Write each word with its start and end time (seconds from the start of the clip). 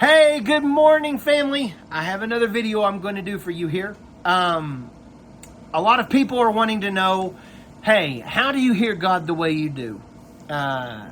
Hey, 0.00 0.40
good 0.40 0.64
morning, 0.64 1.18
family. 1.18 1.74
I 1.90 2.04
have 2.04 2.22
another 2.22 2.46
video 2.46 2.82
I'm 2.84 3.00
going 3.00 3.16
to 3.16 3.22
do 3.22 3.38
for 3.38 3.50
you 3.50 3.68
here. 3.68 3.98
Um, 4.24 4.90
a 5.74 5.82
lot 5.82 6.00
of 6.00 6.08
people 6.08 6.38
are 6.38 6.50
wanting 6.50 6.80
to 6.80 6.90
know, 6.90 7.36
hey, 7.82 8.20
how 8.20 8.52
do 8.52 8.58
you 8.58 8.72
hear 8.72 8.94
God 8.94 9.26
the 9.26 9.34
way 9.34 9.50
you 9.50 9.68
do? 9.68 10.00
Uh, 10.48 11.10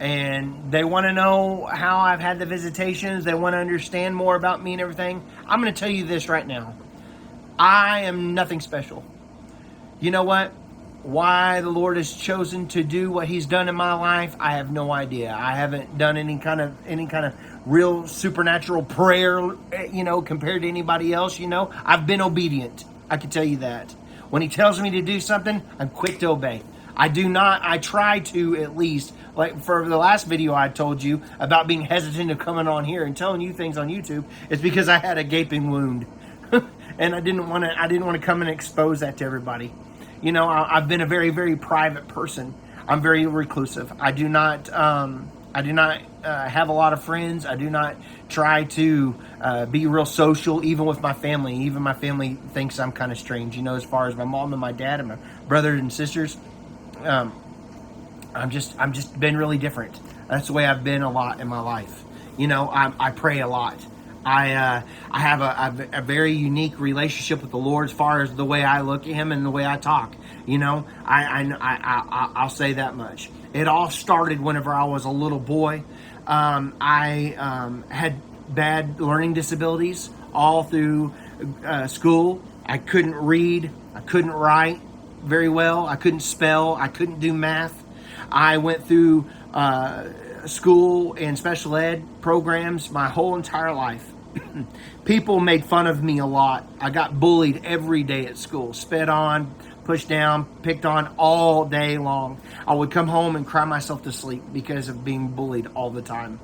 and 0.00 0.72
they 0.72 0.82
want 0.82 1.04
to 1.04 1.12
know 1.12 1.66
how 1.66 1.98
I've 1.98 2.20
had 2.20 2.38
the 2.38 2.46
visitations. 2.46 3.24
They 3.24 3.34
want 3.34 3.52
to 3.52 3.58
understand 3.58 4.16
more 4.16 4.34
about 4.34 4.62
me 4.62 4.72
and 4.72 4.80
everything. 4.80 5.22
I'm 5.46 5.60
going 5.60 5.74
to 5.74 5.78
tell 5.78 5.90
you 5.90 6.06
this 6.06 6.30
right 6.30 6.46
now. 6.46 6.74
I 7.58 8.04
am 8.04 8.32
nothing 8.32 8.62
special. 8.62 9.04
You 10.00 10.10
know 10.10 10.22
what? 10.22 10.54
Why 11.02 11.60
the 11.62 11.70
Lord 11.70 11.96
has 11.96 12.12
chosen 12.12 12.68
to 12.68 12.84
do 12.84 13.10
what 13.10 13.26
He's 13.26 13.44
done 13.46 13.68
in 13.68 13.74
my 13.74 13.92
life, 13.94 14.36
I 14.38 14.52
have 14.52 14.70
no 14.70 14.92
idea. 14.92 15.34
I 15.36 15.56
haven't 15.56 15.98
done 15.98 16.16
any 16.16 16.38
kind 16.38 16.60
of 16.60 16.76
any 16.86 17.08
kind 17.08 17.26
of 17.26 17.34
real 17.66 18.06
supernatural 18.06 18.84
prayer, 18.84 19.50
eh, 19.72 19.88
you 19.92 20.04
know, 20.04 20.22
compared 20.22 20.62
to 20.62 20.68
anybody 20.68 21.12
else. 21.12 21.40
You 21.40 21.48
know, 21.48 21.72
I've 21.84 22.06
been 22.06 22.20
obedient. 22.20 22.84
I 23.10 23.16
can 23.16 23.30
tell 23.30 23.42
you 23.42 23.56
that. 23.58 23.90
When 24.30 24.42
He 24.42 24.48
tells 24.48 24.80
me 24.80 24.90
to 24.90 25.02
do 25.02 25.18
something, 25.18 25.60
I'm 25.76 25.88
quick 25.88 26.20
to 26.20 26.26
obey. 26.26 26.62
I 26.96 27.08
do 27.08 27.28
not. 27.28 27.62
I 27.64 27.78
try 27.78 28.20
to 28.20 28.62
at 28.62 28.76
least. 28.76 29.12
Like 29.34 29.60
for 29.62 29.88
the 29.88 29.96
last 29.96 30.28
video 30.28 30.54
I 30.54 30.68
told 30.68 31.02
you 31.02 31.22
about 31.40 31.66
being 31.66 31.82
hesitant 31.82 32.30
of 32.30 32.38
coming 32.38 32.68
on 32.68 32.84
here 32.84 33.02
and 33.02 33.16
telling 33.16 33.40
you 33.40 33.52
things 33.52 33.76
on 33.76 33.88
YouTube, 33.88 34.24
it's 34.50 34.62
because 34.62 34.88
I 34.88 34.98
had 34.98 35.18
a 35.18 35.24
gaping 35.24 35.68
wound, 35.70 36.06
and 36.98 37.12
I 37.12 37.18
didn't 37.18 37.48
want 37.48 37.64
to. 37.64 37.74
I 37.76 37.88
didn't 37.88 38.06
want 38.06 38.20
to 38.20 38.24
come 38.24 38.40
and 38.40 38.48
expose 38.48 39.00
that 39.00 39.16
to 39.16 39.24
everybody. 39.24 39.72
You 40.22 40.30
know, 40.30 40.48
I, 40.48 40.74
have 40.74 40.86
been 40.86 41.00
a 41.00 41.06
very, 41.06 41.30
very 41.30 41.56
private 41.56 42.06
person. 42.06 42.54
I'm 42.86 43.02
very 43.02 43.26
reclusive. 43.26 43.92
I 44.00 44.12
do 44.12 44.28
not, 44.28 44.72
um, 44.72 45.28
I 45.52 45.62
do 45.62 45.72
not 45.72 46.00
uh, 46.22 46.48
have 46.48 46.68
a 46.68 46.72
lot 46.72 46.92
of 46.92 47.02
friends. 47.02 47.44
I 47.44 47.56
do 47.56 47.68
not 47.68 47.96
try 48.28 48.64
to 48.64 49.14
uh, 49.40 49.66
be 49.66 49.86
real 49.86 50.06
social, 50.06 50.64
even 50.64 50.86
with 50.86 51.00
my 51.00 51.12
family. 51.12 51.56
Even 51.64 51.82
my 51.82 51.92
family 51.92 52.34
thinks 52.52 52.78
I'm 52.78 52.92
kind 52.92 53.10
of 53.10 53.18
strange. 53.18 53.56
You 53.56 53.62
know, 53.62 53.74
as 53.74 53.82
far 53.82 54.06
as 54.06 54.14
my 54.14 54.24
mom 54.24 54.52
and 54.52 54.60
my 54.60 54.70
dad 54.70 55.00
and 55.00 55.08
my 55.08 55.16
brothers 55.48 55.80
and 55.80 55.92
sisters, 55.92 56.36
um, 57.02 57.32
I'm 58.32 58.50
just, 58.50 58.78
I'm 58.78 58.92
just 58.92 59.18
been 59.18 59.36
really 59.36 59.58
different. 59.58 59.98
That's 60.28 60.46
the 60.46 60.52
way 60.52 60.64
I've 60.64 60.84
been 60.84 61.02
a 61.02 61.10
lot 61.10 61.40
in 61.40 61.48
my 61.48 61.60
life. 61.60 62.04
You 62.38 62.46
know, 62.46 62.68
I, 62.68 62.92
I 62.98 63.10
pray 63.10 63.40
a 63.40 63.48
lot. 63.48 63.84
I 64.24 64.52
uh, 64.52 64.82
I 65.10 65.20
have 65.20 65.40
a, 65.40 65.94
a, 65.94 65.98
a, 65.98 66.02
very 66.02 66.32
unique 66.32 66.78
relationship 66.78 67.42
with 67.42 67.50
the 67.50 67.58
Lord 67.58 67.88
as 67.88 67.92
far 67.92 68.22
as 68.22 68.34
the 68.34 68.44
way 68.44 68.62
I 68.64 68.82
look 68.82 69.06
at 69.06 69.14
Him 69.14 69.32
and 69.32 69.44
the 69.44 69.50
way 69.50 69.66
I 69.66 69.76
talk. 69.76 70.14
You 70.46 70.58
know, 70.58 70.86
I 71.04 71.24
I, 71.24 71.56
I, 71.60 72.30
I 72.34 72.42
will 72.44 72.50
say 72.50 72.74
that 72.74 72.94
much. 72.96 73.30
It 73.52 73.68
all 73.68 73.90
started 73.90 74.40
whenever 74.40 74.72
I 74.72 74.84
was 74.84 75.04
a 75.04 75.10
little 75.10 75.40
boy. 75.40 75.82
Um, 76.26 76.74
I 76.80 77.34
um, 77.34 77.82
had 77.88 78.14
bad 78.48 79.00
learning 79.00 79.34
disabilities 79.34 80.10
all 80.32 80.62
through 80.62 81.12
uh, 81.64 81.86
school. 81.86 82.40
I 82.64 82.78
couldn't 82.78 83.14
read. 83.14 83.70
I 83.94 84.00
couldn't 84.00 84.30
write 84.30 84.80
very 85.22 85.48
well. 85.48 85.86
I 85.86 85.96
couldn't 85.96 86.20
spell. 86.20 86.74
I 86.74 86.88
couldn't 86.88 87.20
do 87.20 87.32
math. 87.32 87.74
I 88.30 88.58
went 88.58 88.86
through 88.86 89.26
uh, 89.52 90.08
school 90.46 91.14
and 91.14 91.36
special 91.38 91.76
ed 91.76 92.04
programs 92.20 92.90
my 92.90 93.08
whole 93.08 93.36
entire 93.36 93.74
life. 93.74 94.11
People 95.04 95.40
made 95.40 95.64
fun 95.64 95.86
of 95.86 96.02
me 96.02 96.18
a 96.18 96.26
lot. 96.26 96.66
I 96.80 96.90
got 96.90 97.18
bullied 97.18 97.64
every 97.64 98.02
day 98.02 98.26
at 98.26 98.36
school, 98.38 98.72
sped 98.72 99.08
on, 99.08 99.54
pushed 99.84 100.08
down, 100.08 100.44
picked 100.62 100.86
on 100.86 101.14
all 101.18 101.64
day 101.64 101.98
long. 101.98 102.40
I 102.66 102.74
would 102.74 102.90
come 102.90 103.08
home 103.08 103.36
and 103.36 103.46
cry 103.46 103.64
myself 103.64 104.02
to 104.04 104.12
sleep 104.12 104.42
because 104.52 104.88
of 104.88 105.04
being 105.04 105.28
bullied 105.28 105.68
all 105.74 105.90
the 105.90 106.02
time. 106.02 106.38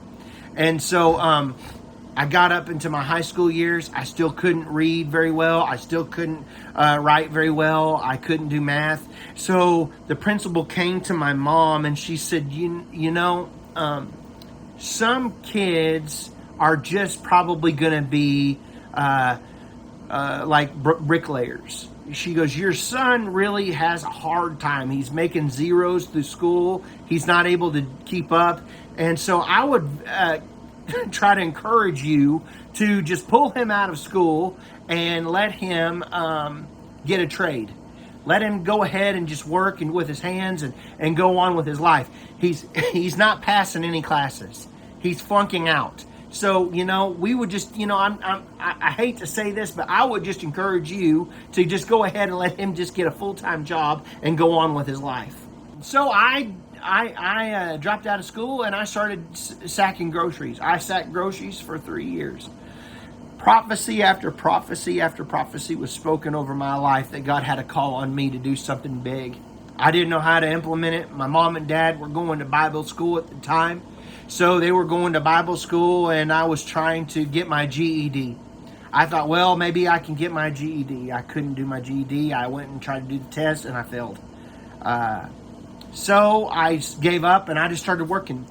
And 0.56 0.82
so 0.82 1.18
um, 1.18 1.54
I 2.16 2.26
got 2.26 2.50
up 2.50 2.68
into 2.68 2.90
my 2.90 3.02
high 3.02 3.20
school 3.20 3.50
years. 3.50 3.90
I 3.94 4.04
still 4.04 4.32
couldn't 4.32 4.66
read 4.66 5.08
very 5.08 5.30
well. 5.30 5.62
I 5.62 5.76
still 5.76 6.04
couldn't 6.04 6.44
uh, 6.74 6.98
write 7.00 7.30
very 7.30 7.50
well. 7.50 8.00
I 8.02 8.16
couldn't 8.16 8.48
do 8.48 8.60
math. 8.60 9.06
So 9.36 9.92
the 10.08 10.16
principal 10.16 10.64
came 10.64 11.00
to 11.02 11.14
my 11.14 11.32
mom 11.32 11.84
and 11.84 11.96
she 11.96 12.16
said, 12.16 12.50
"You, 12.52 12.84
you 12.92 13.12
know, 13.12 13.48
um, 13.76 14.12
some 14.78 15.40
kids 15.42 16.30
are 16.58 16.76
just 16.76 17.22
probably 17.22 17.72
going 17.72 17.92
to 17.92 18.08
be 18.08 18.58
uh, 18.94 19.38
uh, 20.10 20.44
like 20.46 20.74
br- 20.74 20.94
bricklayers. 20.94 21.88
She 22.12 22.34
goes, 22.34 22.56
Your 22.56 22.72
son 22.72 23.32
really 23.32 23.72
has 23.72 24.02
a 24.02 24.10
hard 24.10 24.60
time. 24.60 24.90
He's 24.90 25.10
making 25.10 25.50
zeros 25.50 26.06
through 26.06 26.22
school, 26.22 26.84
he's 27.06 27.26
not 27.26 27.46
able 27.46 27.72
to 27.72 27.86
keep 28.04 28.32
up. 28.32 28.62
And 28.96 29.18
so 29.18 29.40
I 29.40 29.62
would 29.62 29.88
uh, 30.06 30.38
try 31.10 31.34
to 31.34 31.40
encourage 31.40 32.02
you 32.02 32.42
to 32.74 33.02
just 33.02 33.28
pull 33.28 33.50
him 33.50 33.70
out 33.70 33.90
of 33.90 33.98
school 33.98 34.56
and 34.88 35.28
let 35.28 35.52
him 35.52 36.02
um, 36.02 36.66
get 37.06 37.20
a 37.20 37.26
trade. 37.26 37.70
Let 38.24 38.42
him 38.42 38.64
go 38.64 38.82
ahead 38.82 39.14
and 39.14 39.26
just 39.26 39.46
work 39.46 39.80
and 39.80 39.92
with 39.92 40.08
his 40.08 40.20
hands 40.20 40.62
and, 40.62 40.74
and 40.98 41.16
go 41.16 41.38
on 41.38 41.56
with 41.56 41.66
his 41.66 41.80
life. 41.80 42.08
He's 42.38 42.64
he's 42.92 43.16
not 43.16 43.42
passing 43.42 43.84
any 43.84 44.02
classes. 44.02 44.66
He's 45.00 45.20
flunking 45.20 45.68
out. 45.68 46.04
So 46.30 46.72
you 46.72 46.84
know, 46.84 47.08
we 47.08 47.34
would 47.34 47.50
just 47.50 47.76
you 47.76 47.86
know, 47.86 47.96
I'm, 47.96 48.18
I'm 48.22 48.44
I 48.60 48.90
hate 48.90 49.18
to 49.18 49.26
say 49.26 49.52
this, 49.52 49.70
but 49.70 49.88
I 49.88 50.04
would 50.04 50.24
just 50.24 50.42
encourage 50.42 50.90
you 50.90 51.30
to 51.52 51.64
just 51.64 51.88
go 51.88 52.04
ahead 52.04 52.28
and 52.28 52.38
let 52.38 52.58
him 52.58 52.74
just 52.74 52.94
get 52.94 53.06
a 53.06 53.10
full 53.10 53.34
time 53.34 53.64
job 53.64 54.06
and 54.22 54.38
go 54.38 54.52
on 54.58 54.74
with 54.74 54.86
his 54.86 55.00
life. 55.00 55.34
So 55.82 56.10
I 56.10 56.52
I, 56.82 57.14
I 57.16 57.52
uh, 57.52 57.76
dropped 57.78 58.06
out 58.06 58.20
of 58.20 58.26
school 58.26 58.62
and 58.62 58.74
I 58.74 58.84
started 58.84 59.24
s- 59.32 59.56
sacking 59.66 60.10
groceries. 60.10 60.60
I 60.60 60.78
sacked 60.78 61.12
groceries 61.12 61.60
for 61.60 61.78
three 61.78 62.06
years 62.06 62.48
prophecy 63.38 64.02
after 64.02 64.30
prophecy 64.30 65.00
after 65.00 65.24
prophecy 65.24 65.76
was 65.76 65.90
spoken 65.90 66.34
over 66.34 66.54
my 66.54 66.76
life 66.76 67.12
that 67.12 67.24
God 67.24 67.44
had 67.44 67.58
a 67.58 67.64
call 67.64 67.94
on 67.94 68.14
me 68.14 68.30
to 68.30 68.38
do 68.38 68.56
something 68.56 69.00
big. 69.00 69.36
I 69.78 69.92
didn't 69.92 70.10
know 70.10 70.20
how 70.20 70.40
to 70.40 70.48
implement 70.50 70.94
it. 70.96 71.12
My 71.12 71.28
mom 71.28 71.56
and 71.56 71.66
dad 71.68 72.00
were 72.00 72.08
going 72.08 72.40
to 72.40 72.44
Bible 72.44 72.84
school 72.84 73.18
at 73.18 73.28
the 73.28 73.36
time. 73.36 73.82
So 74.28 74.60
they 74.60 74.72
were 74.72 74.84
going 74.84 75.14
to 75.14 75.20
Bible 75.20 75.56
school 75.56 76.10
and 76.10 76.32
I 76.32 76.44
was 76.44 76.64
trying 76.64 77.06
to 77.08 77.24
get 77.24 77.48
my 77.48 77.66
GED. 77.66 78.36
I 78.92 79.06
thought, 79.06 79.28
well, 79.28 79.56
maybe 79.56 79.88
I 79.88 79.98
can 79.98 80.14
get 80.14 80.30
my 80.32 80.50
GED. 80.50 81.12
I 81.12 81.22
couldn't 81.22 81.54
do 81.54 81.66
my 81.66 81.80
GED. 81.80 82.32
I 82.32 82.46
went 82.46 82.68
and 82.70 82.80
tried 82.80 83.08
to 83.08 83.16
do 83.16 83.18
the 83.18 83.30
test 83.30 83.64
and 83.64 83.76
I 83.76 83.82
failed. 83.82 84.18
Uh, 84.80 85.28
so 85.92 86.46
I 86.48 86.76
gave 87.00 87.24
up 87.24 87.48
and 87.48 87.58
I 87.58 87.68
just 87.68 87.82
started 87.82 88.04
working 88.04 88.46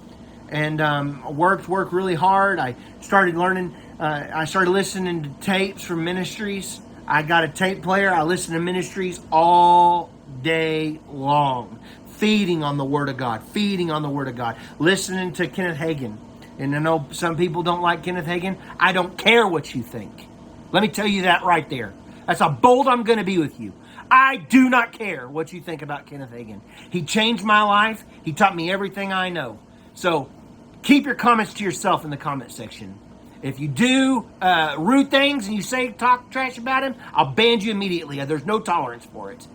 and 0.50 0.82
um, 0.82 1.36
worked, 1.36 1.70
worked 1.70 1.94
really 1.94 2.16
hard. 2.16 2.60
I 2.60 2.76
started 3.02 3.36
learning 3.36 3.74
uh, 4.00 4.28
I 4.32 4.46
started 4.46 4.70
listening 4.70 5.24
to 5.24 5.30
tapes 5.42 5.84
from 5.84 6.04
ministries. 6.04 6.80
I 7.08 7.24
got 7.24 7.44
a 7.44 7.48
tape 7.48 7.82
player. 7.82 8.14
I 8.14 8.22
listened 8.24 8.54
to 8.54 8.60
ministries 8.60 9.20
all 9.32 10.12
day 10.44 11.00
long, 11.10 11.80
feeding 12.18 12.64
on 12.64 12.78
the 12.78 12.86
Word 12.86 13.10
of 13.10 13.18
God, 13.18 13.44
feeding 13.44 13.92
on 13.92 14.02
the 14.02 14.10
Word 14.10 14.28
of 14.28 14.36
God, 14.36 14.58
listening 14.80 15.34
to 15.34 15.48
Kenneth 15.48 15.78
Hagin. 15.78 16.18
And 16.60 16.76
I 16.76 16.80
know 16.80 17.08
some 17.12 17.38
people 17.38 17.64
don't 17.64 17.82
like 17.82 18.04
Kenneth 18.04 18.26
Hagin. 18.26 18.58
I 18.80 18.92
don't 18.92 19.18
care 19.18 19.48
what 19.48 19.74
you 19.74 19.84
think. 19.84 20.28
Let 20.72 20.82
me 20.82 20.90
tell 20.90 21.08
you 21.08 21.24
that 21.24 21.44
right 21.44 21.70
there. 21.70 21.94
That's 22.26 22.40
how 22.40 22.50
bold 22.50 22.88
I'm 22.88 23.04
going 23.04 23.20
to 23.20 23.26
be 23.26 23.38
with 23.38 23.60
you. 23.60 23.74
I 24.10 24.38
do 24.38 24.70
not 24.70 24.94
care 24.94 25.28
what 25.28 25.54
you 25.54 25.62
think 25.62 25.82
about 25.82 26.08
Kenneth 26.08 26.32
Hagin. 26.32 26.62
He 26.90 27.04
changed 27.04 27.44
my 27.44 27.62
life. 27.62 28.04
He 28.24 28.34
taught 28.34 28.56
me 28.56 28.72
everything 28.72 29.14
I 29.14 29.30
know. 29.30 29.60
So 29.94 30.30
keep 30.82 31.06
your 31.06 31.16
comments 31.16 31.54
to 31.56 31.64
yourself 31.64 32.04
in 32.04 32.10
the 32.10 32.18
comment 32.18 32.52
section. 32.52 32.98
If 33.42 33.60
you 33.60 33.68
do 33.68 34.28
uh, 34.42 34.76
rude 34.80 35.12
things 35.12 35.48
and 35.48 35.56
you 35.56 35.62
say 35.62 35.92
talk 35.92 36.32
trash 36.32 36.58
about 36.58 36.84
him, 36.84 36.96
I'll 37.14 37.32
ban 37.32 37.62
you 37.62 37.72
immediately. 37.72 38.24
There's 38.26 38.46
no 38.46 38.60
tolerance 38.60 39.06
for 39.06 39.32
it. 39.32 39.48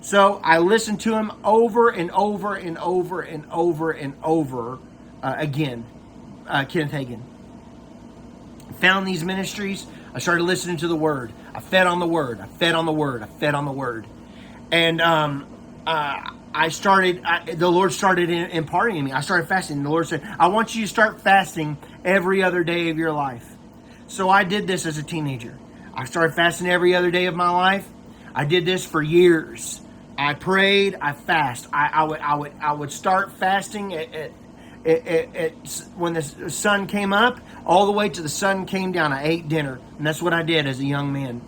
So 0.00 0.40
I 0.44 0.58
listened 0.58 1.00
to 1.02 1.14
him 1.14 1.32
over 1.44 1.90
and 1.90 2.10
over 2.12 2.54
and 2.54 2.78
over 2.78 3.20
and 3.20 3.44
over 3.50 3.90
and 3.90 4.14
over 4.22 4.78
uh, 5.22 5.34
again, 5.36 5.84
uh, 6.46 6.64
Kenneth 6.64 6.92
Hagin. 6.92 7.20
Found 8.80 9.06
these 9.06 9.24
ministries. 9.24 9.86
I 10.14 10.20
started 10.20 10.44
listening 10.44 10.78
to 10.78 10.88
the 10.88 10.96
Word. 10.96 11.32
I 11.54 11.60
fed 11.60 11.86
on 11.86 11.98
the 11.98 12.06
Word. 12.06 12.40
I 12.40 12.46
fed 12.46 12.74
on 12.74 12.86
the 12.86 12.92
Word. 12.92 13.22
I 13.22 13.26
fed 13.26 13.54
on 13.54 13.64
the 13.64 13.72
Word. 13.72 14.06
And 14.70 15.00
um, 15.00 15.46
uh, 15.86 16.30
I 16.54 16.68
started, 16.68 17.22
I, 17.24 17.54
the 17.54 17.70
Lord 17.70 17.92
started 17.92 18.30
imparting 18.30 18.96
in 18.96 19.04
me. 19.04 19.12
I 19.12 19.20
started 19.20 19.48
fasting. 19.48 19.82
The 19.82 19.90
Lord 19.90 20.06
said, 20.06 20.22
I 20.38 20.48
want 20.48 20.74
you 20.74 20.82
to 20.82 20.88
start 20.88 21.20
fasting 21.20 21.76
every 22.04 22.42
other 22.42 22.62
day 22.62 22.90
of 22.90 22.98
your 22.98 23.12
life. 23.12 23.46
So 24.06 24.28
I 24.30 24.44
did 24.44 24.66
this 24.66 24.86
as 24.86 24.98
a 24.98 25.02
teenager. 25.02 25.58
I 25.92 26.04
started 26.04 26.34
fasting 26.34 26.68
every 26.68 26.94
other 26.94 27.10
day 27.10 27.26
of 27.26 27.34
my 27.34 27.50
life. 27.50 27.86
I 28.34 28.44
did 28.44 28.64
this 28.64 28.86
for 28.86 29.02
years. 29.02 29.80
I 30.18 30.34
prayed, 30.34 30.96
I 31.00 31.12
fast. 31.12 31.68
I, 31.72 31.88
I 31.92 32.04
would, 32.04 32.20
I 32.20 32.34
would, 32.34 32.52
I 32.60 32.72
would 32.72 32.92
start 32.92 33.32
fasting 33.32 33.94
at, 33.94 34.12
at, 34.14 34.30
at, 34.84 35.36
at, 35.36 35.52
when 35.96 36.14
the 36.14 36.50
sun 36.50 36.86
came 36.86 37.12
up, 37.12 37.40
all 37.64 37.86
the 37.86 37.92
way 37.92 38.08
to 38.08 38.20
the 38.20 38.28
sun 38.28 38.66
came 38.66 38.92
down. 38.92 39.12
I 39.12 39.28
ate 39.28 39.48
dinner, 39.48 39.80
and 39.96 40.06
that's 40.06 40.20
what 40.20 40.34
I 40.34 40.42
did 40.42 40.66
as 40.66 40.80
a 40.80 40.84
young 40.84 41.12
man. 41.12 41.40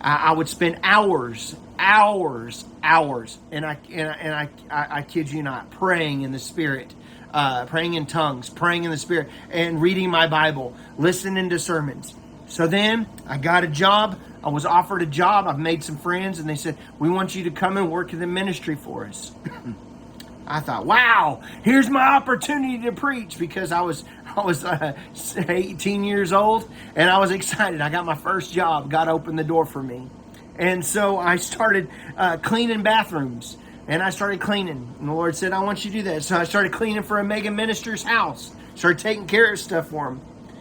I, 0.00 0.16
I 0.16 0.32
would 0.32 0.48
spend 0.48 0.80
hours 0.82 1.56
hours, 1.80 2.66
hours, 2.82 3.38
and 3.50 3.64
I 3.64 3.78
and 3.90 4.08
I, 4.10 4.12
and 4.12 4.34
I, 4.34 4.48
I, 4.70 4.98
I 4.98 5.02
kid 5.02 5.32
you 5.32 5.42
not, 5.42 5.70
praying 5.70 6.20
in 6.22 6.30
the 6.30 6.38
spirit, 6.38 6.94
uh, 7.32 7.66
praying 7.66 7.94
in 7.94 8.06
tongues, 8.06 8.50
praying 8.50 8.84
in 8.84 8.90
the 8.90 8.98
Spirit, 8.98 9.28
and 9.50 9.80
reading 9.80 10.10
my 10.10 10.26
Bible, 10.26 10.76
listening 10.98 11.48
to 11.50 11.58
sermons. 11.58 12.14
So 12.50 12.66
then 12.66 13.06
I 13.28 13.38
got 13.38 13.62
a 13.62 13.68
job. 13.68 14.18
I 14.42 14.48
was 14.48 14.66
offered 14.66 15.02
a 15.02 15.06
job. 15.06 15.46
I've 15.46 15.58
made 15.58 15.84
some 15.84 15.96
friends, 15.96 16.40
and 16.40 16.48
they 16.48 16.56
said, 16.56 16.76
We 16.98 17.08
want 17.08 17.34
you 17.36 17.44
to 17.44 17.50
come 17.50 17.76
and 17.76 17.90
work 17.90 18.12
in 18.12 18.18
the 18.18 18.26
ministry 18.26 18.74
for 18.74 19.06
us. 19.06 19.30
I 20.48 20.58
thought, 20.58 20.84
wow, 20.84 21.42
here's 21.62 21.88
my 21.88 22.16
opportunity 22.16 22.82
to 22.82 22.92
preach 22.92 23.38
because 23.38 23.70
I 23.70 23.82
was 23.82 24.02
I 24.36 24.40
was 24.40 24.64
uh, 24.64 24.94
18 25.48 26.02
years 26.02 26.32
old 26.32 26.68
and 26.96 27.08
I 27.08 27.18
was 27.18 27.30
excited. 27.30 27.80
I 27.80 27.88
got 27.88 28.04
my 28.04 28.16
first 28.16 28.52
job. 28.52 28.90
God 28.90 29.06
opened 29.06 29.38
the 29.38 29.44
door 29.44 29.64
for 29.64 29.82
me, 29.82 30.10
and 30.58 30.84
so 30.84 31.18
I 31.18 31.36
started 31.36 31.88
uh, 32.16 32.36
cleaning 32.38 32.82
bathrooms. 32.82 33.56
And 33.88 34.04
I 34.04 34.10
started 34.10 34.40
cleaning. 34.40 34.94
And 35.00 35.08
the 35.08 35.12
Lord 35.12 35.34
said, 35.34 35.52
I 35.52 35.58
want 35.64 35.84
you 35.84 35.90
to 35.90 35.96
do 35.96 36.02
that. 36.04 36.22
So 36.22 36.36
I 36.36 36.44
started 36.44 36.70
cleaning 36.70 37.02
for 37.02 37.18
a 37.18 37.24
mega 37.24 37.50
minister's 37.50 38.04
house. 38.04 38.52
Started 38.76 39.00
taking 39.00 39.26
care 39.26 39.52
of 39.52 39.58
stuff 39.58 39.88
for 39.88 40.06
him 40.10 40.20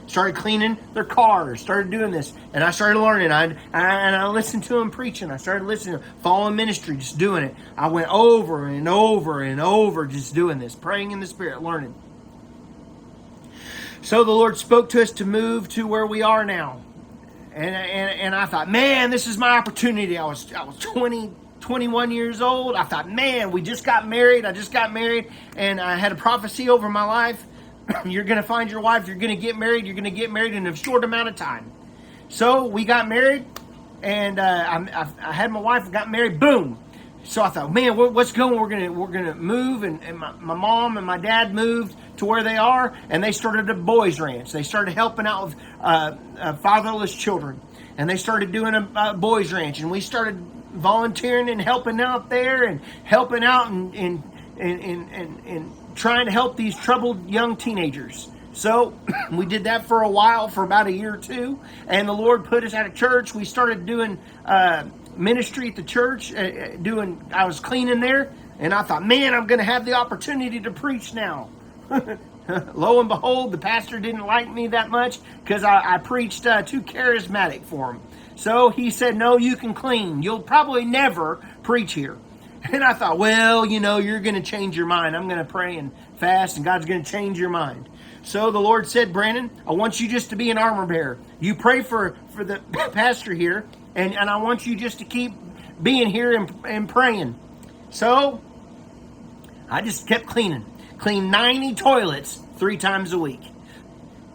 started 0.09 0.35
cleaning 0.35 0.77
their 0.93 1.03
cars, 1.03 1.61
started 1.61 1.91
doing 1.91 2.11
this, 2.11 2.33
and 2.53 2.63
I 2.63 2.71
started 2.71 2.99
learning. 2.99 3.31
I, 3.31 3.43
and 3.43 4.15
I 4.15 4.27
listened 4.27 4.63
to 4.65 4.79
him 4.79 4.89
preaching. 4.89 5.29
I 5.29 5.37
started 5.37 5.65
listening, 5.65 5.99
following 6.21 6.55
ministry, 6.55 6.97
just 6.97 7.17
doing 7.17 7.43
it. 7.43 7.55
I 7.77 7.87
went 7.87 8.09
over 8.09 8.65
and 8.67 8.87
over 8.89 9.43
and 9.43 9.61
over, 9.61 10.07
just 10.07 10.33
doing 10.33 10.57
this, 10.57 10.75
praying 10.75 11.11
in 11.11 11.19
the 11.19 11.27
Spirit, 11.27 11.61
learning. 11.61 11.93
So 14.01 14.23
the 14.23 14.31
Lord 14.31 14.57
spoke 14.57 14.89
to 14.89 15.01
us 15.01 15.11
to 15.13 15.25
move 15.25 15.69
to 15.69 15.85
where 15.85 16.07
we 16.07 16.23
are 16.23 16.43
now, 16.43 16.81
and 17.53 17.75
and, 17.75 18.19
and 18.19 18.35
I 18.35 18.45
thought, 18.45 18.69
man, 18.69 19.11
this 19.11 19.27
is 19.27 19.37
my 19.37 19.57
opportunity. 19.57 20.17
I 20.17 20.25
was 20.25 20.51
I 20.53 20.63
was 20.63 20.77
20. 20.77 21.31
21 21.59 22.09
years 22.09 22.41
old. 22.41 22.73
I 22.73 22.83
thought, 22.83 23.11
man, 23.11 23.51
we 23.51 23.61
just 23.61 23.83
got 23.83 24.07
married. 24.07 24.45
I 24.45 24.53
just 24.53 24.71
got 24.71 24.93
married, 24.93 25.29
and 25.57 25.79
I 25.79 25.97
had 25.97 26.13
a 26.13 26.15
prophecy 26.15 26.69
over 26.69 26.87
my 26.87 27.03
life 27.03 27.45
you're 28.05 28.23
going 28.23 28.37
to 28.37 28.43
find 28.43 28.69
your 28.69 28.81
wife, 28.81 29.07
you're 29.07 29.17
going 29.17 29.35
to 29.35 29.41
get 29.41 29.57
married, 29.57 29.85
you're 29.85 29.95
going 29.95 30.03
to 30.03 30.11
get 30.11 30.31
married 30.31 30.53
in 30.53 30.67
a 30.67 30.75
short 30.75 31.03
amount 31.03 31.29
of 31.29 31.35
time. 31.35 31.71
So 32.29 32.65
we 32.65 32.85
got 32.85 33.07
married, 33.07 33.45
and 34.03 34.39
uh, 34.39 34.43
I, 34.43 35.07
I, 35.21 35.31
had 35.31 35.51
my 35.51 35.59
wife, 35.59 35.91
got 35.91 36.11
married, 36.11 36.39
boom. 36.39 36.77
So 37.23 37.41
I 37.41 37.49
thought, 37.49 37.73
man, 37.73 37.97
what's 37.97 38.31
going? 38.31 38.59
We're 38.59 38.69
gonna 38.69 38.91
we're 38.91 39.07
gonna 39.07 39.35
move, 39.35 39.83
and, 39.83 40.01
and 40.03 40.17
my, 40.17 40.31
my 40.33 40.55
mom 40.55 40.97
and 40.97 41.05
my 41.05 41.17
dad 41.17 41.53
moved 41.53 41.95
to 42.17 42.25
where 42.25 42.43
they 42.43 42.55
are, 42.55 42.95
and 43.09 43.23
they 43.23 43.31
started 43.31 43.69
a 43.69 43.73
boys' 43.73 44.19
ranch. 44.19 44.51
They 44.51 44.63
started 44.63 44.93
helping 44.93 45.27
out 45.27 45.45
with 45.45 45.55
uh, 45.81 46.15
uh, 46.39 46.53
fatherless 46.53 47.13
children, 47.13 47.59
and 47.97 48.09
they 48.09 48.15
started 48.15 48.51
doing 48.51 48.73
a, 48.73 49.13
boys' 49.13 49.51
ranch, 49.51 49.79
and 49.79 49.91
we 49.91 49.99
started 49.99 50.37
volunteering 50.73 51.49
and 51.49 51.61
helping 51.61 51.99
out 51.99 52.29
there, 52.29 52.63
and 52.63 52.79
helping 53.03 53.43
out 53.43 53.67
and 53.67 53.93
and 53.95 54.23
and, 54.57 55.11
and, 55.11 55.45
and 55.45 55.71
trying 55.99 56.25
to 56.25 56.31
help 56.31 56.55
these 56.55 56.75
troubled 56.75 57.29
young 57.29 57.57
teenagers. 57.57 58.29
So 58.53 58.97
we 59.31 59.45
did 59.45 59.65
that 59.65 59.85
for 59.85 60.01
a 60.01 60.09
while, 60.09 60.47
for 60.47 60.63
about 60.63 60.87
a 60.87 60.91
year 60.91 61.13
or 61.13 61.17
two, 61.17 61.59
and 61.87 62.07
the 62.07 62.13
Lord 62.13 62.45
put 62.45 62.63
us 62.63 62.73
at 62.73 62.85
a 62.85 62.89
church. 62.89 63.35
We 63.35 63.45
started 63.45 63.85
doing 63.85 64.17
uh, 64.45 64.85
ministry 65.15 65.67
at 65.67 65.75
the 65.75 65.83
church. 65.83 66.33
Uh, 66.33 66.37
uh 66.37 66.75
doing, 66.77 67.21
I 67.31 67.45
was 67.45 67.59
cleaning 67.59 67.99
there, 67.99 68.31
and 68.59 68.73
I 68.73 68.81
thought, 68.81 69.05
man, 69.05 69.33
I'm 69.33 69.45
going 69.45 69.59
to 69.59 69.65
have 69.65 69.85
the 69.85 69.93
opportunity 69.93 70.61
to 70.61 70.71
preach 70.71 71.13
now. 71.13 71.49
Lo 72.73 72.99
and 72.99 73.09
behold, 73.09 73.51
the 73.51 73.57
pastor 73.57 73.99
didn't 73.99 74.25
like 74.25 74.51
me 74.51 74.67
that 74.67 74.89
much 74.89 75.19
because 75.43 75.63
I, 75.63 75.95
I, 75.95 75.97
preached 75.99 76.47
uh, 76.47 76.63
too 76.63 76.81
charismatic 76.81 77.63
for 77.63 77.93
him. 77.93 78.01
So 78.37 78.69
he 78.69 78.89
said, 78.89 79.15
no, 79.15 79.37
you 79.37 79.55
can 79.55 79.73
clean. 79.75 80.23
You'll 80.23 80.41
probably 80.41 80.85
never 80.85 81.45
preach 81.61 81.93
here. 81.93 82.17
And 82.63 82.83
I 82.83 82.93
thought, 82.93 83.17
well, 83.17 83.65
you 83.65 83.79
know, 83.79 83.97
you're 83.97 84.19
going 84.19 84.35
to 84.35 84.41
change 84.41 84.75
your 84.75 84.85
mind. 84.85 85.15
I'm 85.15 85.27
going 85.27 85.39
to 85.39 85.49
pray 85.49 85.77
and 85.77 85.91
fast, 86.17 86.57
and 86.57 86.65
God's 86.65 86.85
going 86.85 87.03
to 87.03 87.09
change 87.09 87.39
your 87.39 87.49
mind. 87.49 87.87
So 88.23 88.51
the 88.51 88.59
Lord 88.59 88.87
said, 88.87 89.13
Brandon, 89.13 89.49
I 89.65 89.71
want 89.71 89.99
you 89.99 90.09
just 90.09 90.31
to 90.31 90.35
be 90.35 90.51
an 90.51 90.57
armor 90.57 90.85
bearer. 90.85 91.17
You 91.39 91.55
pray 91.55 91.81
for, 91.81 92.17
for 92.33 92.43
the 92.43 92.59
pastor 92.91 93.33
here, 93.33 93.65
and, 93.95 94.13
and 94.13 94.29
I 94.29 94.37
want 94.37 94.65
you 94.65 94.75
just 94.75 94.99
to 94.99 95.05
keep 95.05 95.33
being 95.81 96.09
here 96.09 96.33
and, 96.33 96.53
and 96.65 96.89
praying. 96.89 97.39
So 97.91 98.41
I 99.69 99.81
just 99.81 100.07
kept 100.07 100.25
cleaning. 100.25 100.65
Clean 100.97 101.31
90 101.31 101.75
toilets 101.75 102.39
three 102.57 102.77
times 102.77 103.13
a 103.13 103.17
week. 103.17 103.41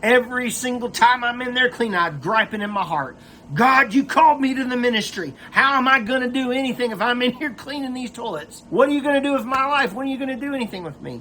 Every 0.02 0.50
single 0.50 0.90
time 0.90 1.24
I'm 1.24 1.40
in 1.42 1.54
there 1.54 1.70
cleaning, 1.70 1.98
I'm 1.98 2.20
griping 2.20 2.62
in 2.62 2.70
my 2.70 2.82
heart. 2.84 3.16
God, 3.52 3.92
you 3.92 4.04
called 4.04 4.40
me 4.40 4.54
to 4.54 4.64
the 4.64 4.76
ministry. 4.76 5.34
How 5.50 5.74
am 5.76 5.86
I 5.86 6.00
going 6.00 6.22
to 6.22 6.28
do 6.30 6.50
anything 6.50 6.92
if 6.92 7.00
I'm 7.00 7.20
in 7.20 7.32
here 7.32 7.50
cleaning 7.50 7.92
these 7.92 8.10
toilets? 8.10 8.64
What 8.70 8.88
are 8.88 8.92
you 8.92 9.02
going 9.02 9.16
to 9.16 9.20
do 9.20 9.34
with 9.34 9.44
my 9.44 9.66
life? 9.66 9.92
When 9.92 10.06
are 10.06 10.10
you 10.10 10.16
going 10.16 10.30
to 10.30 10.36
do 10.36 10.54
anything 10.54 10.82
with 10.82 11.00
me? 11.02 11.20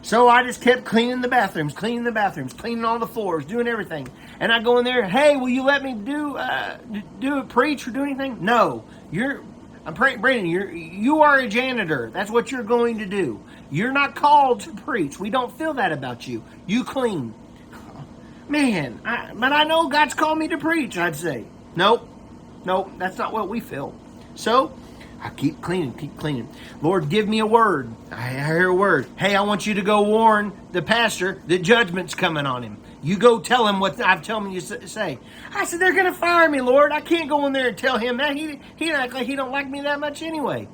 So 0.00 0.28
I 0.28 0.42
just 0.42 0.62
kept 0.62 0.84
cleaning 0.84 1.20
the 1.20 1.28
bathrooms, 1.28 1.74
cleaning 1.74 2.02
the 2.04 2.10
bathrooms, 2.10 2.52
cleaning 2.52 2.84
all 2.84 2.98
the 2.98 3.06
floors, 3.06 3.44
doing 3.44 3.68
everything. 3.68 4.08
And 4.40 4.52
I 4.52 4.60
go 4.60 4.78
in 4.78 4.84
there, 4.84 5.06
hey, 5.06 5.36
will 5.36 5.48
you 5.48 5.62
let 5.62 5.84
me 5.84 5.94
do 5.94 6.36
uh, 6.36 6.78
do 7.20 7.38
a 7.38 7.44
preach 7.44 7.86
or 7.86 7.92
do 7.92 8.02
anything? 8.02 8.38
No, 8.44 8.84
you're. 9.10 9.42
I'm 9.84 9.94
praying, 9.94 10.20
Brandon. 10.20 10.46
You're 10.46 10.70
you 10.70 11.22
are 11.22 11.38
a 11.38 11.48
janitor. 11.48 12.10
That's 12.12 12.30
what 12.30 12.50
you're 12.50 12.64
going 12.64 12.98
to 12.98 13.06
do. 13.06 13.40
You're 13.70 13.92
not 13.92 14.16
called 14.16 14.60
to 14.62 14.72
preach. 14.72 15.20
We 15.20 15.30
don't 15.30 15.56
feel 15.56 15.74
that 15.74 15.92
about 15.92 16.26
you. 16.26 16.42
You 16.66 16.82
clean 16.82 17.34
man, 18.48 19.00
I, 19.04 19.32
but 19.34 19.52
I 19.52 19.64
know 19.64 19.88
God's 19.88 20.14
called 20.14 20.38
me 20.38 20.48
to 20.48 20.58
preach, 20.58 20.96
I'd 20.98 21.16
say. 21.16 21.44
Nope, 21.76 22.08
nope, 22.64 22.90
that's 22.98 23.18
not 23.18 23.32
what 23.32 23.48
we 23.48 23.60
feel. 23.60 23.94
So, 24.34 24.72
I 25.22 25.30
keep 25.30 25.60
cleaning, 25.60 25.92
keep 25.94 26.16
cleaning. 26.16 26.48
Lord, 26.80 27.08
give 27.08 27.28
me 27.28 27.38
a 27.38 27.46
word. 27.46 27.94
I 28.10 28.30
hear 28.30 28.68
a 28.68 28.74
word. 28.74 29.06
Hey, 29.16 29.36
I 29.36 29.42
want 29.42 29.66
you 29.66 29.74
to 29.74 29.82
go 29.82 30.02
warn 30.02 30.52
the 30.72 30.82
pastor 30.82 31.40
that 31.46 31.62
judgment's 31.62 32.14
coming 32.14 32.44
on 32.44 32.64
him. 32.64 32.78
You 33.04 33.16
go 33.18 33.38
tell 33.38 33.66
him 33.66 33.78
what 33.78 34.00
I've 34.00 34.22
told 34.22 34.52
you 34.52 34.60
to 34.60 34.88
say. 34.88 35.18
I 35.54 35.64
said, 35.64 35.80
they're 35.80 35.92
going 35.92 36.06
to 36.06 36.14
fire 36.14 36.48
me, 36.48 36.60
Lord. 36.60 36.90
I 36.90 37.00
can't 37.00 37.28
go 37.28 37.46
in 37.46 37.52
there 37.52 37.68
and 37.68 37.78
tell 37.78 37.98
him 37.98 38.16
that. 38.16 38.34
He, 38.36 38.60
he 38.76 38.90
act 38.90 39.12
like 39.12 39.26
he 39.26 39.36
don't 39.36 39.50
like 39.50 39.68
me 39.68 39.82
that 39.82 40.00
much 40.00 40.22
anyway. 40.22 40.68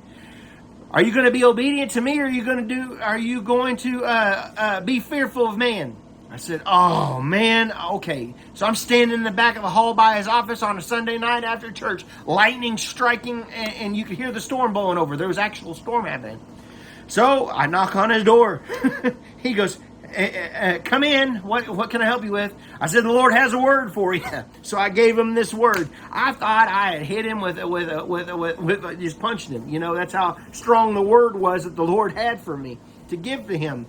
Are 0.91 1.03
you 1.03 1.13
going 1.13 1.25
to 1.25 1.31
be 1.31 1.43
obedient 1.43 1.91
to 1.91 2.01
me 2.01 2.19
or 2.19 2.25
are 2.25 2.29
you 2.29 2.43
going 2.43 2.67
to 2.67 2.75
do, 2.75 2.99
are 2.99 3.17
you 3.17 3.41
going 3.41 3.77
to 3.77 4.03
uh, 4.03 4.51
uh, 4.57 4.81
be 4.81 4.99
fearful 4.99 5.47
of 5.47 5.57
man? 5.57 5.95
I 6.31 6.37
said, 6.37 6.61
Oh 6.65 7.21
man, 7.21 7.73
okay. 7.93 8.33
So 8.53 8.65
I'm 8.65 8.75
standing 8.75 9.17
in 9.17 9.23
the 9.23 9.31
back 9.31 9.55
of 9.55 9.63
the 9.63 9.69
hall 9.69 9.93
by 9.93 10.17
his 10.17 10.27
office 10.27 10.61
on 10.61 10.77
a 10.77 10.81
Sunday 10.81 11.17
night 11.17 11.43
after 11.43 11.71
church, 11.71 12.05
lightning 12.25 12.77
striking, 12.77 13.43
and, 13.51 13.73
and 13.73 13.97
you 13.97 14.05
could 14.05 14.17
hear 14.17 14.31
the 14.31 14.41
storm 14.41 14.73
blowing 14.73 14.97
over. 14.97 15.17
There 15.17 15.27
was 15.27 15.39
actual 15.39 15.73
storm 15.73 16.05
happening. 16.05 16.39
So 17.07 17.49
I 17.49 17.65
knock 17.65 17.95
on 17.95 18.11
his 18.11 18.23
door. 18.23 18.61
he 19.37 19.53
goes, 19.53 19.79
uh, 20.15 20.77
Come 20.83 21.03
in. 21.03 21.37
What, 21.37 21.67
what 21.67 21.89
can 21.89 22.03
I 22.03 22.05
help 22.05 22.23
you 22.23 22.31
with? 22.31 22.53
I 22.79 22.85
said, 22.85 23.03
The 23.03 23.11
Lord 23.11 23.33
has 23.33 23.53
a 23.53 23.59
word 23.59 23.93
for 23.93 24.13
you. 24.13 24.23
So 24.61 24.77
I 24.77 24.89
gave 24.89 25.17
him 25.17 25.33
this 25.33 25.51
word. 25.51 25.89
I 26.11 26.31
thought 26.31 26.67
I 26.67 26.91
had 26.91 27.01
hit 27.01 27.25
him 27.25 27.41
with, 27.41 27.57
with, 27.63 28.05
with, 28.07 28.31
with, 28.31 28.59
with 28.59 28.99
just 28.99 29.19
punching 29.19 29.53
him. 29.53 29.67
You 29.67 29.79
know, 29.79 29.95
that's 29.95 30.13
how 30.13 30.37
strong 30.51 30.93
the 30.93 31.01
word 31.01 31.35
was 31.35 31.63
that 31.63 31.75
the 31.75 31.83
Lord 31.83 32.11
had 32.11 32.39
for 32.39 32.55
me 32.55 32.77
to 33.07 33.17
give 33.17 33.47
to 33.47 33.57
him. 33.57 33.87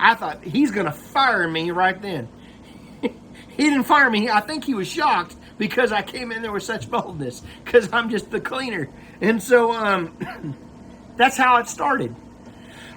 I 0.00 0.14
thought 0.14 0.42
he's 0.42 0.70
going 0.70 0.86
to 0.86 0.92
fire 0.92 1.46
me 1.46 1.70
right 1.70 2.00
then. 2.00 2.28
he 3.02 3.10
didn't 3.56 3.84
fire 3.84 4.10
me. 4.10 4.30
I 4.30 4.40
think 4.40 4.64
he 4.64 4.74
was 4.74 4.88
shocked 4.88 5.36
because 5.58 5.92
I 5.92 6.02
came 6.02 6.32
in 6.32 6.40
there 6.42 6.52
with 6.52 6.62
such 6.62 6.90
boldness 6.90 7.42
because 7.64 7.92
I'm 7.92 8.08
just 8.08 8.30
the 8.30 8.40
cleaner. 8.40 8.88
And 9.20 9.42
so 9.42 9.72
um, 9.72 10.56
that's 11.16 11.36
how 11.36 11.58
it 11.58 11.68
started. 11.68 12.16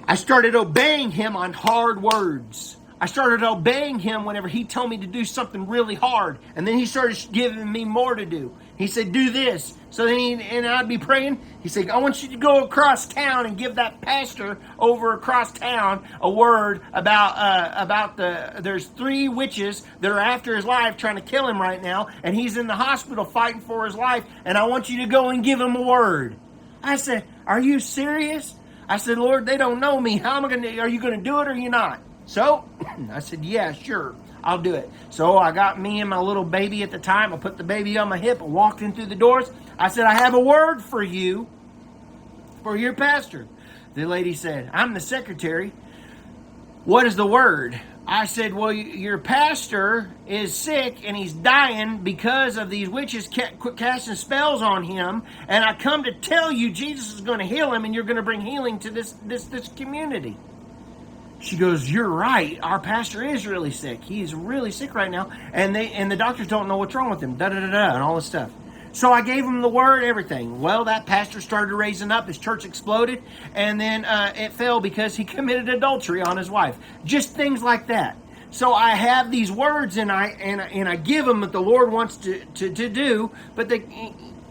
I 0.08 0.14
started 0.16 0.54
obeying 0.54 1.10
him 1.10 1.36
on 1.36 1.52
hard 1.52 2.02
words. 2.02 2.78
I 3.00 3.06
started 3.06 3.42
obeying 3.42 3.98
him 3.98 4.24
whenever 4.24 4.48
he 4.48 4.64
told 4.64 4.88
me 4.88 4.98
to 4.98 5.06
do 5.06 5.26
something 5.26 5.66
really 5.66 5.94
hard. 5.94 6.38
And 6.56 6.66
then 6.66 6.78
he 6.78 6.86
started 6.86 7.18
giving 7.32 7.70
me 7.70 7.84
more 7.84 8.14
to 8.14 8.24
do. 8.24 8.56
He 8.76 8.86
said, 8.86 9.12
Do 9.12 9.30
this. 9.30 9.74
So 9.90 10.06
then 10.06 10.18
he, 10.18 10.32
and 10.34 10.66
I'd 10.66 10.88
be 10.88 10.98
praying. 10.98 11.40
He 11.62 11.68
said, 11.68 11.88
I 11.88 11.98
want 11.98 12.20
you 12.22 12.30
to 12.30 12.36
go 12.36 12.64
across 12.64 13.06
town 13.06 13.46
and 13.46 13.56
give 13.56 13.76
that 13.76 14.00
pastor 14.00 14.58
over 14.76 15.12
across 15.12 15.52
town 15.52 16.04
a 16.20 16.28
word 16.28 16.80
about 16.92 17.36
uh, 17.36 17.72
about 17.76 18.16
the. 18.16 18.54
There's 18.58 18.86
three 18.86 19.28
witches 19.28 19.84
that 20.00 20.10
are 20.10 20.18
after 20.18 20.56
his 20.56 20.64
life, 20.64 20.96
trying 20.96 21.14
to 21.14 21.22
kill 21.22 21.46
him 21.46 21.62
right 21.62 21.80
now, 21.80 22.08
and 22.24 22.34
he's 22.34 22.56
in 22.56 22.66
the 22.66 22.74
hospital 22.74 23.24
fighting 23.24 23.60
for 23.60 23.84
his 23.84 23.94
life. 23.94 24.24
And 24.44 24.58
I 24.58 24.64
want 24.64 24.88
you 24.88 25.02
to 25.02 25.06
go 25.06 25.28
and 25.30 25.44
give 25.44 25.60
him 25.60 25.76
a 25.76 25.82
word. 25.82 26.36
I 26.82 26.96
said, 26.96 27.24
Are 27.46 27.60
you 27.60 27.78
serious? 27.78 28.54
I 28.88 28.96
said, 28.96 29.18
Lord, 29.18 29.46
they 29.46 29.56
don't 29.56 29.78
know 29.78 30.00
me. 30.00 30.18
How 30.18 30.36
am 30.36 30.44
I 30.44 30.48
going 30.48 30.62
to? 30.62 30.78
Are 30.80 30.88
you 30.88 31.00
going 31.00 31.16
to 31.16 31.24
do 31.24 31.40
it 31.40 31.46
or 31.46 31.54
you 31.54 31.70
not? 31.70 32.00
So 32.26 32.68
I 33.12 33.20
said, 33.20 33.44
Yeah, 33.44 33.72
sure. 33.72 34.16
I'll 34.44 34.58
do 34.58 34.74
it. 34.74 34.90
So 35.08 35.38
I 35.38 35.52
got 35.52 35.80
me 35.80 36.00
and 36.00 36.10
my 36.10 36.20
little 36.20 36.44
baby 36.44 36.82
at 36.82 36.90
the 36.90 36.98
time. 36.98 37.32
I 37.32 37.38
put 37.38 37.56
the 37.56 37.64
baby 37.64 37.96
on 37.96 38.10
my 38.10 38.18
hip 38.18 38.42
and 38.42 38.52
walked 38.52 38.82
in 38.82 38.92
through 38.92 39.06
the 39.06 39.14
doors. 39.14 39.50
I 39.78 39.88
said, 39.88 40.04
I 40.04 40.14
have 40.14 40.34
a 40.34 40.40
word 40.40 40.82
for 40.82 41.02
you, 41.02 41.48
for 42.62 42.76
your 42.76 42.92
pastor. 42.92 43.48
The 43.94 44.04
lady 44.04 44.34
said, 44.34 44.70
I'm 44.74 44.92
the 44.92 45.00
secretary. 45.00 45.72
What 46.84 47.06
is 47.06 47.16
the 47.16 47.26
word? 47.26 47.80
I 48.06 48.26
said, 48.26 48.52
Well, 48.52 48.70
your 48.70 49.16
pastor 49.16 50.10
is 50.26 50.54
sick 50.54 50.98
and 51.04 51.16
he's 51.16 51.32
dying 51.32 51.98
because 51.98 52.58
of 52.58 52.68
these 52.68 52.86
witches 52.86 53.28
casting 53.28 54.14
spells 54.14 54.60
on 54.60 54.84
him. 54.84 55.22
And 55.48 55.64
I 55.64 55.72
come 55.72 56.04
to 56.04 56.12
tell 56.12 56.52
you 56.52 56.70
Jesus 56.70 57.14
is 57.14 57.22
going 57.22 57.38
to 57.38 57.46
heal 57.46 57.72
him 57.72 57.86
and 57.86 57.94
you're 57.94 58.04
going 58.04 58.16
to 58.16 58.22
bring 58.22 58.42
healing 58.42 58.78
to 58.80 58.90
this, 58.90 59.14
this, 59.24 59.44
this 59.44 59.68
community. 59.68 60.36
She 61.44 61.56
goes, 61.56 61.90
"You're 61.90 62.08
right. 62.08 62.58
Our 62.62 62.78
pastor 62.78 63.22
is 63.22 63.46
really 63.46 63.70
sick. 63.70 64.02
He's 64.02 64.34
really 64.34 64.70
sick 64.70 64.94
right 64.94 65.10
now, 65.10 65.30
and 65.52 65.74
they 65.74 65.92
and 65.92 66.10
the 66.10 66.16
doctors 66.16 66.46
don't 66.46 66.68
know 66.68 66.76
what's 66.76 66.94
wrong 66.94 67.10
with 67.10 67.22
him. 67.22 67.36
Da 67.36 67.48
da 67.48 67.60
da 67.60 67.70
da, 67.70 67.94
and 67.94 68.02
all 68.02 68.16
this 68.16 68.26
stuff." 68.26 68.50
So 68.92 69.12
I 69.12 69.22
gave 69.22 69.44
him 69.44 69.60
the 69.60 69.68
word, 69.68 70.04
everything. 70.04 70.60
Well, 70.60 70.84
that 70.84 71.04
pastor 71.04 71.40
started 71.40 71.74
raising 71.74 72.12
up. 72.12 72.28
His 72.28 72.38
church 72.38 72.64
exploded, 72.64 73.22
and 73.54 73.80
then 73.80 74.04
uh, 74.04 74.32
it 74.36 74.52
fell 74.52 74.80
because 74.80 75.16
he 75.16 75.24
committed 75.24 75.68
adultery 75.68 76.22
on 76.22 76.36
his 76.36 76.48
wife. 76.48 76.76
Just 77.04 77.34
things 77.34 77.62
like 77.62 77.88
that. 77.88 78.16
So 78.50 78.72
I 78.72 78.90
have 78.90 79.32
these 79.32 79.50
words, 79.50 79.96
and 79.96 80.12
I 80.12 80.26
and 80.28 80.60
and 80.60 80.88
I 80.88 80.96
give 80.96 81.26
them 81.26 81.40
what 81.40 81.52
the 81.52 81.60
Lord 81.60 81.90
wants 81.90 82.16
to 82.18 82.44
to, 82.54 82.72
to 82.72 82.88
do. 82.88 83.32
But 83.56 83.68
they, 83.68 83.82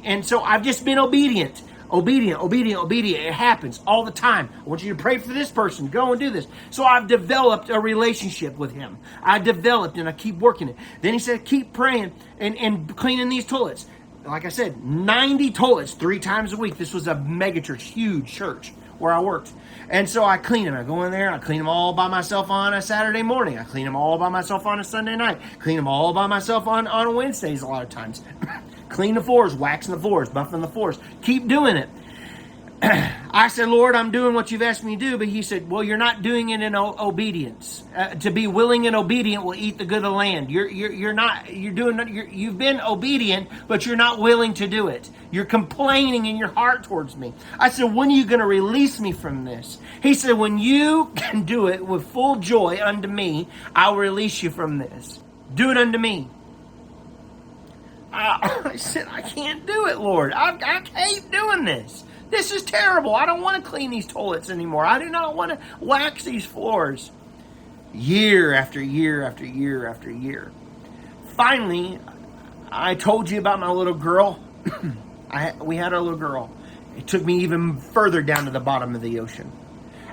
and 0.03 0.25
so 0.25 0.41
I've 0.41 0.63
just 0.63 0.83
been 0.83 0.99
obedient 0.99 1.61
obedient, 1.93 2.41
obedient, 2.41 2.81
obedient. 2.81 3.23
It 3.23 3.33
happens 3.33 3.79
all 3.85 4.03
the 4.03 4.11
time. 4.11 4.49
I 4.65 4.67
want 4.67 4.83
you 4.83 4.93
to 4.93 5.01
pray 5.01 5.19
for 5.19 5.31
this 5.31 5.51
person. 5.51 5.87
Go 5.87 6.11
and 6.11 6.19
do 6.19 6.31
this. 6.31 6.47
So 6.71 6.83
I've 6.83 7.07
developed 7.07 7.69
a 7.69 7.79
relationship 7.79 8.57
with 8.57 8.73
him. 8.73 8.97
I 9.21 9.39
developed 9.39 9.97
and 9.97 10.09
I 10.09 10.11
keep 10.11 10.39
working 10.39 10.69
it. 10.69 10.75
Then 11.01 11.13
he 11.13 11.19
said, 11.19 11.45
keep 11.45 11.71
praying 11.71 12.11
and, 12.39 12.57
and 12.57 12.95
cleaning 12.97 13.29
these 13.29 13.45
toilets. 13.45 13.85
Like 14.25 14.45
I 14.45 14.49
said, 14.49 14.83
90 14.83 15.51
toilets 15.51 15.93
three 15.93 16.19
times 16.19 16.53
a 16.53 16.57
week. 16.57 16.77
This 16.77 16.93
was 16.93 17.07
a 17.07 17.15
mega 17.15 17.61
church, 17.61 17.83
huge 17.83 18.27
church 18.27 18.73
where 18.97 19.13
I 19.13 19.19
worked. 19.19 19.51
And 19.89 20.09
so 20.09 20.23
I 20.23 20.37
clean 20.37 20.63
them. 20.65 20.75
I 20.75 20.83
go 20.83 21.03
in 21.03 21.11
there, 21.11 21.29
I 21.29 21.37
clean 21.37 21.57
them 21.57 21.67
all 21.67 21.93
by 21.93 22.07
myself 22.07 22.49
on 22.49 22.73
a 22.73 22.81
Saturday 22.81 23.21
morning. 23.21 23.59
I 23.59 23.63
clean 23.63 23.85
them 23.85 23.97
all 23.97 24.17
by 24.17 24.29
myself 24.29 24.65
on 24.65 24.79
a 24.79 24.83
Sunday 24.83 25.15
night. 25.15 25.39
Clean 25.59 25.75
them 25.75 25.87
all 25.87 26.13
by 26.13 26.25
myself 26.25 26.67
on, 26.67 26.87
on 26.87 27.13
Wednesdays 27.13 27.61
a 27.61 27.67
lot 27.67 27.83
of 27.83 27.89
times. 27.89 28.23
Clean 28.93 29.15
the 29.15 29.23
floors, 29.23 29.55
waxing 29.55 29.95
the 29.95 29.99
floors, 29.99 30.29
buffing 30.29 30.61
the 30.61 30.67
floors. 30.67 30.99
Keep 31.23 31.47
doing 31.47 31.77
it. 31.77 31.89
I 32.83 33.47
said, 33.47 33.69
Lord, 33.69 33.95
I'm 33.95 34.11
doing 34.11 34.35
what 34.35 34.51
you've 34.51 34.61
asked 34.61 34.83
me 34.83 34.95
to 34.95 34.99
do. 34.99 35.17
But 35.17 35.29
he 35.29 35.41
said, 35.41 35.67
Well, 35.67 35.83
you're 35.83 35.97
not 35.97 36.21
doing 36.21 36.49
it 36.49 36.61
in 36.61 36.75
o- 36.75 36.95
obedience. 36.99 37.83
Uh, 37.95 38.13
to 38.15 38.29
be 38.29 38.45
willing 38.45 38.85
and 38.85 38.95
obedient 38.95 39.45
will 39.45 39.55
eat 39.55 39.79
the 39.79 39.85
good 39.85 39.97
of 39.97 40.03
the 40.03 40.11
land. 40.11 40.51
You're, 40.51 40.69
you're, 40.69 40.91
you're 40.91 41.13
not, 41.13 41.51
you're 41.51 41.73
doing, 41.73 42.07
you're, 42.07 42.27
you've 42.27 42.59
been 42.59 42.79
obedient, 42.81 43.49
but 43.67 43.83
you're 43.87 43.95
not 43.95 44.19
willing 44.19 44.53
to 44.55 44.67
do 44.67 44.89
it. 44.89 45.09
You're 45.31 45.45
complaining 45.45 46.27
in 46.27 46.37
your 46.37 46.49
heart 46.49 46.83
towards 46.83 47.17
me. 47.17 47.33
I 47.57 47.69
said, 47.69 47.85
When 47.85 48.09
are 48.09 48.15
you 48.15 48.25
going 48.25 48.41
to 48.41 48.45
release 48.45 48.99
me 48.99 49.11
from 49.11 49.43
this? 49.43 49.79
He 50.03 50.13
said, 50.13 50.33
When 50.33 50.59
you 50.59 51.11
can 51.15 51.45
do 51.45 51.67
it 51.67 51.83
with 51.83 52.05
full 52.09 52.35
joy 52.35 52.79
unto 52.79 53.07
me, 53.07 53.47
I'll 53.75 53.95
release 53.95 54.43
you 54.43 54.51
from 54.51 54.77
this. 54.77 55.19
Do 55.55 55.71
it 55.71 55.77
unto 55.77 55.97
me. 55.97 56.29
I, 58.15 58.75
said, 58.75 59.07
I 59.09 59.21
can't 59.21 59.65
do 59.65 59.87
it, 59.87 59.97
Lord. 59.97 60.33
I, 60.33 60.51
I 60.61 60.81
hate 60.95 61.31
doing 61.31 61.65
this. 61.65 62.03
This 62.29 62.51
is 62.51 62.61
terrible. 62.61 63.15
I 63.15 63.25
don't 63.25 63.41
want 63.41 63.63
to 63.63 63.69
clean 63.69 63.89
these 63.89 64.05
toilets 64.05 64.51
anymore. 64.51 64.85
I 64.85 64.99
do 64.99 65.09
not 65.09 65.35
want 65.35 65.51
to 65.51 65.59
wax 65.79 66.23
these 66.23 66.45
floors. 66.45 67.11
Year 67.91 68.53
after 68.53 68.81
year 68.81 69.23
after 69.23 69.45
year 69.45 69.87
after 69.87 70.11
year. 70.11 70.51
Finally, 71.35 71.99
I 72.71 72.95
told 72.95 73.31
you 73.31 73.39
about 73.39 73.59
my 73.59 73.71
little 73.71 73.93
girl. 73.95 74.39
I, 75.31 75.53
we 75.53 75.75
had 75.75 75.93
our 75.93 76.01
little 76.01 76.19
girl. 76.19 76.51
It 76.95 77.07
took 77.07 77.25
me 77.25 77.39
even 77.39 77.77
further 77.77 78.21
down 78.21 78.45
to 78.45 78.51
the 78.51 78.59
bottom 78.59 78.93
of 78.93 79.01
the 79.01 79.19
ocean. 79.19 79.51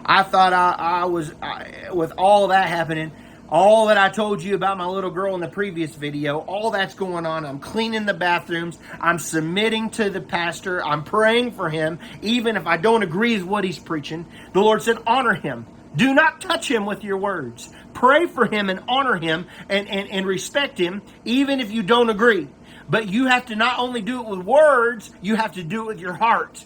I 0.06 0.22
thought 0.22 0.54
I, 0.54 0.74
I 0.78 1.04
was, 1.04 1.32
I, 1.42 1.90
with 1.92 2.12
all 2.16 2.48
that 2.48 2.68
happening, 2.68 3.12
all 3.50 3.86
that 3.86 3.98
I 3.98 4.08
told 4.08 4.42
you 4.42 4.54
about 4.54 4.78
my 4.78 4.86
little 4.86 5.10
girl 5.10 5.34
in 5.34 5.40
the 5.40 5.48
previous 5.48 5.94
video, 5.94 6.38
all 6.38 6.70
that's 6.70 6.94
going 6.94 7.26
on. 7.26 7.44
I'm 7.44 7.58
cleaning 7.58 8.06
the 8.06 8.14
bathrooms. 8.14 8.78
I'm 9.00 9.18
submitting 9.18 9.90
to 9.90 10.08
the 10.10 10.20
pastor. 10.20 10.84
I'm 10.84 11.02
praying 11.02 11.52
for 11.52 11.68
him, 11.68 11.98
even 12.22 12.56
if 12.56 12.66
I 12.66 12.76
don't 12.76 13.02
agree 13.02 13.36
with 13.36 13.46
what 13.46 13.64
he's 13.64 13.78
preaching. 13.78 14.26
The 14.52 14.60
Lord 14.60 14.82
said, 14.82 14.98
honor 15.06 15.34
him. 15.34 15.66
Do 15.96 16.14
not 16.14 16.40
touch 16.40 16.70
him 16.70 16.86
with 16.86 17.02
your 17.02 17.16
words. 17.16 17.68
Pray 17.94 18.26
for 18.26 18.46
him 18.46 18.70
and 18.70 18.80
honor 18.86 19.16
him 19.16 19.46
and, 19.68 19.88
and, 19.88 20.08
and 20.08 20.26
respect 20.26 20.78
him, 20.78 21.02
even 21.24 21.58
if 21.58 21.72
you 21.72 21.82
don't 21.82 22.10
agree. 22.10 22.46
But 22.88 23.08
you 23.08 23.26
have 23.26 23.46
to 23.46 23.56
not 23.56 23.78
only 23.80 24.00
do 24.00 24.20
it 24.20 24.28
with 24.28 24.40
words, 24.40 25.10
you 25.20 25.34
have 25.34 25.52
to 25.52 25.64
do 25.64 25.82
it 25.82 25.86
with 25.86 26.00
your 26.00 26.12
heart. 26.12 26.64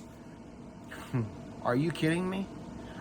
Hmm. 1.12 1.22
Are 1.62 1.76
you 1.76 1.90
kidding 1.90 2.28
me? 2.28 2.46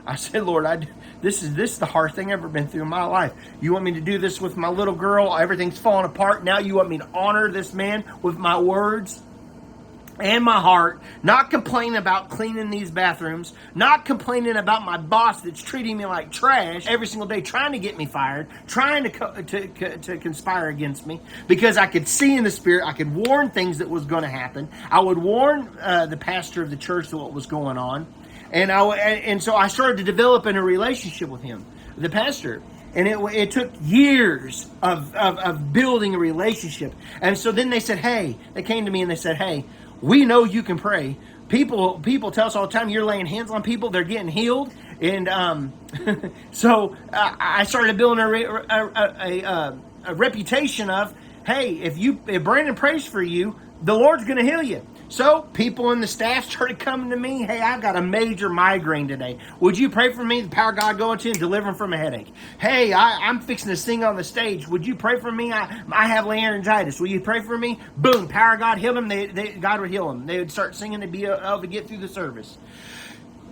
I 0.05 0.15
said, 0.15 0.43
Lord, 0.43 0.65
I, 0.65 0.87
this 1.23 1.41
is 1.41 1.55
this 1.55 1.71
is 1.71 1.79
the 1.79 1.85
hardest 1.85 2.17
thing 2.17 2.27
I've 2.27 2.39
ever 2.39 2.49
been 2.49 2.67
through 2.67 2.83
in 2.83 2.89
my 2.89 3.05
life. 3.05 3.31
You 3.61 3.71
want 3.71 3.85
me 3.85 3.93
to 3.93 4.01
do 4.01 4.17
this 4.17 4.41
with 4.41 4.57
my 4.57 4.67
little 4.67 4.93
girl? 4.93 5.35
Everything's 5.35 5.79
falling 5.79 6.05
apart. 6.05 6.43
Now 6.43 6.59
you 6.59 6.75
want 6.75 6.89
me 6.89 6.97
to 6.97 7.07
honor 7.13 7.49
this 7.49 7.73
man 7.73 8.03
with 8.21 8.37
my 8.37 8.59
words 8.59 9.21
and 10.19 10.43
my 10.43 10.59
heart, 10.59 11.01
not 11.23 11.49
complaining 11.49 11.95
about 11.95 12.29
cleaning 12.29 12.69
these 12.69 12.91
bathrooms, 12.91 13.53
not 13.73 14.05
complaining 14.05 14.57
about 14.57 14.83
my 14.83 14.97
boss 14.97 15.41
that's 15.41 15.61
treating 15.61 15.97
me 15.97 16.05
like 16.05 16.31
trash 16.31 16.85
every 16.87 17.07
single 17.07 17.27
day, 17.27 17.41
trying 17.41 17.71
to 17.71 17.79
get 17.79 17.97
me 17.97 18.05
fired, 18.05 18.47
trying 18.67 19.03
to 19.03 19.09
co- 19.09 19.41
to, 19.41 19.67
to, 19.67 19.97
to 19.97 20.17
conspire 20.17 20.67
against 20.67 21.07
me 21.07 21.21
because 21.47 21.77
I 21.77 21.87
could 21.87 22.07
see 22.07 22.35
in 22.35 22.43
the 22.43 22.51
spirit, 22.51 22.85
I 22.85 22.93
could 22.93 23.15
warn 23.15 23.49
things 23.49 23.77
that 23.79 23.89
was 23.89 24.03
going 24.03 24.23
to 24.23 24.29
happen. 24.29 24.67
I 24.91 24.99
would 24.99 25.17
warn 25.17 25.69
uh, 25.81 26.05
the 26.05 26.17
pastor 26.17 26.61
of 26.61 26.69
the 26.69 26.77
church 26.77 27.11
what 27.13 27.33
was 27.33 27.45
going 27.45 27.77
on 27.77 28.07
and 28.53 28.71
I 28.71 28.95
and 28.95 29.43
so 29.43 29.55
I 29.55 29.67
started 29.67 29.97
to 29.97 30.03
develop 30.03 30.45
in 30.45 30.55
a 30.55 30.63
relationship 30.63 31.27
with 31.27 31.41
him, 31.41 31.65
the 31.97 32.09
pastor. 32.09 32.61
And 32.95 33.07
it, 33.07 33.17
it 33.33 33.49
took 33.49 33.71
years 33.81 34.67
of, 34.83 35.15
of, 35.15 35.39
of 35.39 35.73
building 35.73 36.13
a 36.13 36.19
relationship. 36.19 36.93
And 37.21 37.35
so 37.35 37.51
then 37.51 37.71
they 37.71 37.79
said, 37.79 37.97
hey, 37.97 38.37
they 38.53 38.61
came 38.61 38.85
to 38.85 38.91
me 38.91 39.01
and 39.01 39.09
they 39.09 39.15
said, 39.15 39.35
hey, 39.35 39.65
we 39.99 40.25
know 40.25 40.43
you 40.43 40.61
can 40.61 40.77
pray. 40.77 41.17
People 41.49 41.99
people 41.99 42.29
tell 42.29 42.45
us 42.45 42.55
all 42.55 42.67
the 42.67 42.71
time 42.71 42.89
you're 42.89 43.03
laying 43.03 43.25
hands 43.25 43.49
on 43.49 43.63
people, 43.63 43.89
they're 43.89 44.03
getting 44.03 44.27
healed. 44.27 44.71
And 45.01 45.27
um, 45.27 45.73
so 46.51 46.95
uh, 47.11 47.35
I 47.39 47.63
started 47.63 47.97
building 47.97 48.23
a, 48.23 48.29
a, 48.29 48.91
a, 48.95 49.41
a, 49.41 49.79
a 50.05 50.15
reputation 50.15 50.91
of, 50.91 51.13
hey, 51.45 51.73
if 51.81 51.97
you 51.97 52.19
if 52.27 52.43
Brandon 52.43 52.75
prays 52.75 53.03
for 53.03 53.21
you, 53.21 53.59
the 53.81 53.95
Lord's 53.95 54.25
going 54.25 54.37
to 54.37 54.45
heal 54.45 54.61
you. 54.61 54.85
So 55.13 55.41
people 55.53 55.91
in 55.91 56.01
the 56.01 56.07
staff 56.07 56.49
started 56.49 56.79
coming 56.79 57.11
to 57.11 57.15
me. 57.15 57.43
Hey, 57.43 57.61
I've 57.61 57.81
got 57.81 57.95
a 57.95 58.01
major 58.01 58.49
migraine 58.49 59.07
today. 59.07 59.37
Would 59.59 59.77
you 59.77 59.87
pray 59.87 60.11
for 60.11 60.23
me? 60.23 60.41
The 60.41 60.49
power 60.49 60.71
of 60.71 60.77
God 60.77 60.97
go 60.97 61.11
into 61.11 61.29
and 61.29 61.37
deliver 61.37 61.69
him 61.69 61.75
from 61.75 61.93
a 61.93 61.97
headache. 61.97 62.33
Hey, 62.57 62.93
I, 62.93 63.29
am 63.29 63.39
fixing 63.39 63.69
to 63.69 63.77
sing 63.77 64.03
on 64.03 64.15
the 64.15 64.23
stage. 64.23 64.67
Would 64.67 64.87
you 64.87 64.95
pray 64.95 65.19
for 65.19 65.31
me? 65.31 65.51
I, 65.51 65.83
I 65.91 66.07
have 66.07 66.25
laryngitis. 66.25 66.99
Will 66.99 67.09
you 67.09 67.19
pray 67.19 67.41
for 67.41 67.55
me? 67.55 67.79
Boom, 67.95 68.27
power 68.27 68.55
of 68.55 68.59
God 68.59 68.79
heal 68.79 68.97
him. 68.97 69.07
They, 69.07 69.27
they, 69.27 69.51
God 69.51 69.81
would 69.81 69.91
heal 69.91 70.09
him. 70.09 70.25
They 70.25 70.39
would 70.39 70.51
start 70.51 70.73
singing 70.73 71.01
to 71.01 71.07
be 71.07 71.27
uh, 71.27 71.47
able 71.47 71.61
to 71.61 71.67
get 71.67 71.87
through 71.87 71.99
the 71.99 72.07
service 72.07 72.57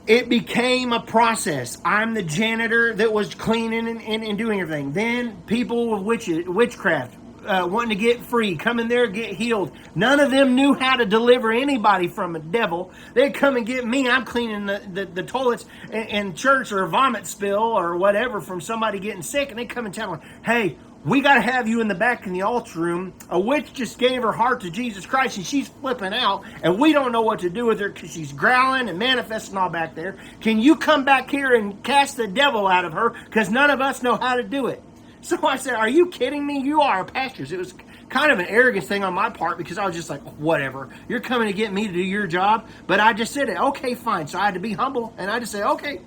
it 0.08 0.30
became 0.30 0.94
a 0.94 1.00
process. 1.00 1.78
I'm 1.86 2.16
the 2.16 2.24
janitor 2.24 2.92
that 2.96 3.14
was 3.14 3.36
cleaning 3.36 3.88
and, 3.88 4.02
and, 4.02 4.24
and 4.24 4.36
doing 4.36 4.60
everything. 4.60 4.94
Then 4.94 5.44
people 5.44 5.92
with 5.92 6.02
witch, 6.02 6.28
witchcraft 6.48 7.16
uh, 7.46 7.68
wanting 7.68 7.90
to 7.90 7.96
get 7.96 8.22
free, 8.22 8.56
come 8.56 8.80
in 8.80 8.88
there, 8.88 9.08
get 9.08 9.34
healed. 9.34 9.72
None 9.96 10.20
of 10.20 10.32
them 10.32 10.56
knew 10.56 10.74
how 10.74 10.96
to 10.96 11.06
deliver 11.06 11.52
anybody 11.52 12.08
from 12.08 12.36
a 12.36 12.40
devil. 12.40 12.92
They'd 13.14 13.34
come 13.34 13.58
and 13.58 13.66
get 13.66 13.86
me. 13.86 14.10
I'm 14.10 14.26
cleaning 14.26 14.66
the, 14.66 14.82
the, 14.92 15.06
the 15.06 15.24
toilets 15.24 15.66
in, 15.92 16.04
in, 16.04 16.36
church 16.36 16.72
or 16.72 16.84
a 16.84 16.88
vomit 16.88 17.28
spill 17.28 17.60
or 17.60 17.98
whatever 17.98 18.42
from 18.42 18.62
somebody 18.62 19.00
getting 19.00 19.22
sick, 19.22 19.50
and 19.50 19.60
they 19.60 19.66
come 19.66 19.86
and 19.86 19.94
tell 19.94 20.14
me, 20.14 20.20
hey, 20.44 20.78
we 21.04 21.22
got 21.22 21.36
to 21.36 21.42
have 21.42 21.68
you 21.68 21.82
in 21.82 21.88
the 21.88 21.96
back 21.96 22.28
in 22.28 22.34
the 22.34 22.44
altar 22.44 22.80
room. 22.80 23.14
A 23.30 23.40
witch 23.40 23.74
just 23.74 23.98
gave 23.98 24.22
her 24.22 24.32
heart 24.32 24.62
to 24.62 24.70
Jesus 24.70 25.06
Christ 25.06 25.38
and 25.38 25.46
she's 25.46 25.68
flipping 25.68 26.14
out, 26.14 26.44
and 26.62 26.80
we 26.80 26.94
don't 26.94 27.12
know 27.12 27.22
what 27.22 27.40
to 27.40 27.50
do 27.50 27.66
with 27.66 27.80
her 27.80 27.90
because 27.90 28.12
she's 28.12 28.32
growling 28.32 28.88
and 28.88 29.00
manifesting 29.00 29.58
all 29.58 29.70
back 29.70 29.96
there. 29.96 30.18
Can 30.42 30.60
you 30.60 30.76
come 30.76 31.04
back 31.04 31.30
here 31.30 31.56
and 31.56 31.84
cast 31.84 32.18
the 32.18 32.28
devil 32.28 32.68
out 32.68 32.86
of 32.86 32.94
her 32.94 33.16
because 33.26 33.50
none 33.50 33.72
of 33.72 33.82
us 33.82 34.04
know 34.04 34.16
how 34.16 34.36
to 34.36 34.44
do 34.44 34.68
it? 34.68 34.84
So 35.22 35.46
I 35.46 35.58
said, 35.58 35.76
Are 35.76 35.90
you 35.90 36.08
kidding 36.08 36.46
me? 36.46 36.60
You 36.60 36.82
are 36.82 37.06
pastors. 37.06 37.52
It 37.52 37.60
was 37.60 37.74
kind 38.10 38.32
of 38.32 38.40
an 38.40 38.48
arrogance 38.48 38.88
thing 38.88 39.04
on 39.04 39.14
my 39.14 39.30
part 39.30 39.58
because 39.58 39.78
I 39.78 39.86
was 39.86 39.96
just 39.96 40.10
like, 40.10 40.22
Whatever. 40.38 40.90
You're 41.08 41.20
coming 41.20 41.48
to 41.48 41.54
get 41.54 41.72
me 41.72 41.88
to 41.88 41.94
do 41.94 42.02
your 42.02 42.28
job. 42.28 42.68
But 42.88 43.00
I 43.00 43.14
just 43.14 43.34
said 43.34 43.50
it. 43.50 43.58
Okay, 43.58 43.96
fine. 43.96 44.28
So 44.28 44.40
I 44.40 44.46
had 44.46 44.56
to 44.56 44.60
be 44.60 44.74
humble 44.74 45.14
and 45.18 45.30
I 45.30 45.40
just 45.40 45.52
said, 45.52 45.64
Okay, 45.64 46.02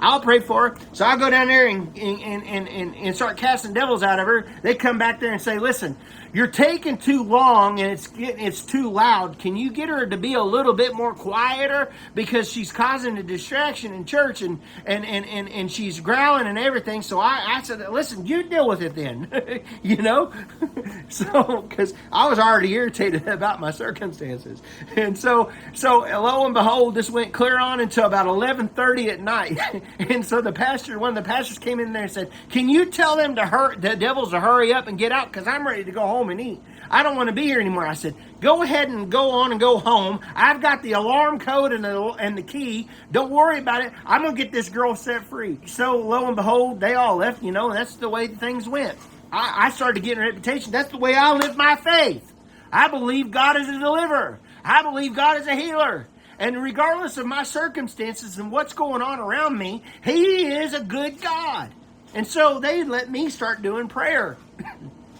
I'll 0.00 0.20
pray 0.20 0.40
for 0.40 0.70
her. 0.70 0.76
So 0.92 1.04
I 1.04 1.16
go 1.16 1.30
down 1.30 1.48
there 1.48 1.68
and, 1.68 1.96
and, 1.96 2.44
and, 2.44 2.68
and, 2.68 2.94
and 2.96 3.16
start 3.16 3.36
casting 3.36 3.72
devils 3.72 4.02
out 4.02 4.18
of 4.18 4.26
her. 4.26 4.46
They 4.62 4.74
come 4.74 4.98
back 4.98 5.20
there 5.20 5.32
and 5.32 5.40
say, 5.40 5.58
Listen, 5.58 5.96
you're 6.36 6.46
taking 6.48 6.98
too 6.98 7.22
long 7.22 7.80
and 7.80 7.92
it's 7.92 8.10
it's 8.18 8.60
too 8.60 8.90
loud. 8.90 9.38
Can 9.38 9.56
you 9.56 9.70
get 9.70 9.88
her 9.88 10.04
to 10.04 10.18
be 10.18 10.34
a 10.34 10.42
little 10.42 10.74
bit 10.74 10.94
more 10.94 11.14
quieter 11.14 11.90
because 12.14 12.52
she's 12.52 12.70
causing 12.70 13.16
a 13.16 13.22
distraction 13.22 13.94
in 13.94 14.04
church 14.04 14.42
and 14.42 14.60
and 14.84 15.06
and 15.06 15.24
and, 15.24 15.48
and 15.48 15.72
she's 15.72 15.98
growling 15.98 16.46
and 16.46 16.58
everything. 16.58 17.00
So 17.00 17.18
I, 17.18 17.42
I 17.56 17.62
said, 17.62 17.80
listen, 17.90 18.26
you 18.26 18.42
deal 18.42 18.68
with 18.68 18.82
it 18.82 18.94
then. 18.94 19.62
you 19.82 19.96
know, 19.96 20.30
So, 21.08 21.62
because 21.62 21.94
I 22.12 22.28
was 22.28 22.38
already 22.38 22.72
irritated 22.72 23.28
about 23.28 23.60
my 23.60 23.70
circumstances, 23.70 24.60
and 24.96 25.16
so, 25.16 25.52
so 25.72 26.00
lo 26.00 26.44
and 26.44 26.54
behold, 26.54 26.94
this 26.94 27.10
went 27.10 27.32
clear 27.32 27.58
on 27.58 27.80
until 27.80 28.06
about 28.06 28.26
eleven 28.26 28.68
thirty 28.68 29.10
at 29.10 29.20
night. 29.20 29.58
and 29.98 30.24
so 30.24 30.40
the 30.40 30.52
pastor, 30.52 30.98
one 30.98 31.16
of 31.16 31.24
the 31.24 31.28
pastors, 31.28 31.58
came 31.58 31.80
in 31.80 31.92
there 31.92 32.04
and 32.04 32.12
said, 32.12 32.30
"Can 32.50 32.68
you 32.68 32.86
tell 32.86 33.16
them 33.16 33.36
to 33.36 33.46
hurt 33.46 33.80
the 33.80 33.96
devils 33.96 34.30
to 34.30 34.40
hurry 34.40 34.72
up 34.72 34.88
and 34.88 34.98
get 34.98 35.12
out? 35.12 35.32
Because 35.32 35.46
I'm 35.46 35.66
ready 35.66 35.84
to 35.84 35.92
go 35.92 36.00
home 36.00 36.25
and 36.30 36.40
eat. 36.40 36.60
I 36.90 37.02
don't 37.02 37.16
want 37.16 37.28
to 37.28 37.34
be 37.34 37.42
here 37.42 37.60
anymore." 37.60 37.86
I 37.86 37.94
said, 37.94 38.14
"Go 38.40 38.62
ahead 38.62 38.88
and 38.88 39.10
go 39.10 39.30
on 39.30 39.50
and 39.50 39.60
go 39.60 39.78
home. 39.78 40.20
I've 40.34 40.60
got 40.60 40.82
the 40.82 40.92
alarm 40.92 41.38
code 41.38 41.72
and 41.72 41.84
the 41.84 42.00
and 42.18 42.36
the 42.36 42.42
key. 42.42 42.88
Don't 43.10 43.30
worry 43.30 43.58
about 43.58 43.82
it. 43.82 43.92
I'm 44.04 44.22
gonna 44.22 44.36
get 44.36 44.52
this 44.52 44.68
girl 44.68 44.94
set 44.94 45.24
free." 45.24 45.58
So 45.66 45.96
lo 45.96 46.26
and 46.26 46.36
behold, 46.36 46.80
they 46.80 46.94
all 46.94 47.16
left. 47.16 47.42
You 47.42 47.52
know, 47.52 47.72
that's 47.72 47.96
the 47.96 48.08
way 48.08 48.28
things 48.28 48.68
went. 48.68 48.98
I, 49.32 49.66
I 49.66 49.70
started 49.70 50.02
getting 50.02 50.22
a 50.22 50.26
reputation. 50.26 50.72
That's 50.72 50.90
the 50.90 50.98
way 50.98 51.14
I 51.14 51.32
live 51.32 51.56
my 51.56 51.76
faith. 51.76 52.32
I 52.72 52.88
believe 52.88 53.30
God 53.30 53.56
is 53.56 53.68
a 53.68 53.78
deliverer. 53.78 54.38
I 54.64 54.82
believe 54.82 55.14
God 55.14 55.40
is 55.40 55.46
a 55.46 55.54
healer. 55.54 56.08
And 56.38 56.62
regardless 56.62 57.16
of 57.16 57.26
my 57.26 57.44
circumstances 57.44 58.38
and 58.38 58.52
what's 58.52 58.72
going 58.72 59.02
on 59.02 59.18
around 59.20 59.56
me, 59.56 59.82
He 60.04 60.46
is 60.46 60.74
a 60.74 60.80
good 60.80 61.20
God. 61.20 61.70
And 62.14 62.26
so 62.26 62.60
they 62.60 62.84
let 62.84 63.10
me 63.10 63.30
start 63.30 63.62
doing 63.62 63.88
prayer. 63.88 64.36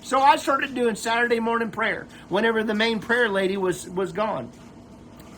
so 0.06 0.20
I 0.20 0.36
started 0.36 0.72
doing 0.72 0.94
Saturday 0.94 1.40
morning 1.40 1.72
prayer 1.72 2.06
whenever 2.28 2.62
the 2.62 2.74
main 2.74 3.00
prayer 3.00 3.28
lady 3.28 3.56
was, 3.56 3.88
was 3.88 4.12
gone. 4.12 4.52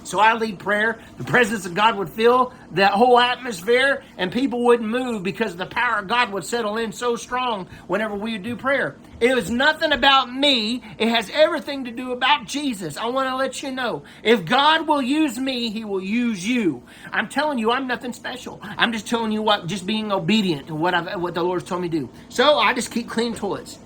So 0.05 0.21
I 0.21 0.35
lead 0.35 0.59
prayer. 0.59 0.99
The 1.17 1.25
presence 1.25 1.65
of 1.65 1.73
God 1.73 1.97
would 1.97 2.11
fill 2.11 2.53
that 2.73 2.93
whole 2.93 3.19
atmosphere, 3.19 4.05
and 4.19 4.31
people 4.31 4.63
wouldn't 4.63 4.87
move 4.87 5.23
because 5.23 5.57
the 5.57 5.65
power 5.65 6.01
of 6.01 6.09
God 6.09 6.33
would 6.33 6.45
settle 6.45 6.77
in 6.77 6.93
so 6.93 7.17
strong 7.17 7.67
whenever 7.87 8.15
we 8.15 8.33
would 8.33 8.43
do 8.43 8.57
prayer. 8.57 8.97
It 9.21 9.35
was 9.35 9.51
nothing 9.51 9.93
about 9.93 10.31
me. 10.31 10.83
It 10.99 11.09
has 11.09 11.31
everything 11.31 11.87
to 11.87 11.91
do 11.91 12.13
about 12.13 12.45
Jesus. 12.45 12.99
I 12.99 13.07
want 13.07 13.31
to 13.31 13.37
let 13.37 13.63
you 13.63 13.71
know 13.71 14.03
if 14.23 14.45
God 14.45 14.87
will 14.87 15.01
use 15.01 15.39
me, 15.39 15.71
He 15.71 15.87
will 15.87 16.03
use 16.03 16.47
you. 16.47 16.83
I'm 17.11 17.31
telling 17.31 17.59
you, 17.59 17.71
I'm 17.71 17.87
nothing 17.87 18.13
special. 18.13 18.61
I'm 18.63 18.93
just 18.93 19.07
telling 19.07 19.33
you 19.33 19.41
what, 19.41 19.67
just 19.67 19.87
being 19.87 20.13
obedient 20.13 20.67
to 20.67 20.75
what 20.75 20.93
I've, 20.93 21.19
what 21.19 21.33
the 21.33 21.43
Lord's 21.43 21.65
told 21.65 21.81
me 21.81 21.89
to 21.89 22.01
do. 22.01 22.11
So 22.29 22.59
I 22.59 22.75
just 22.75 22.91
keep 22.91 23.09
clean 23.09 23.35
toilets. 23.35 23.79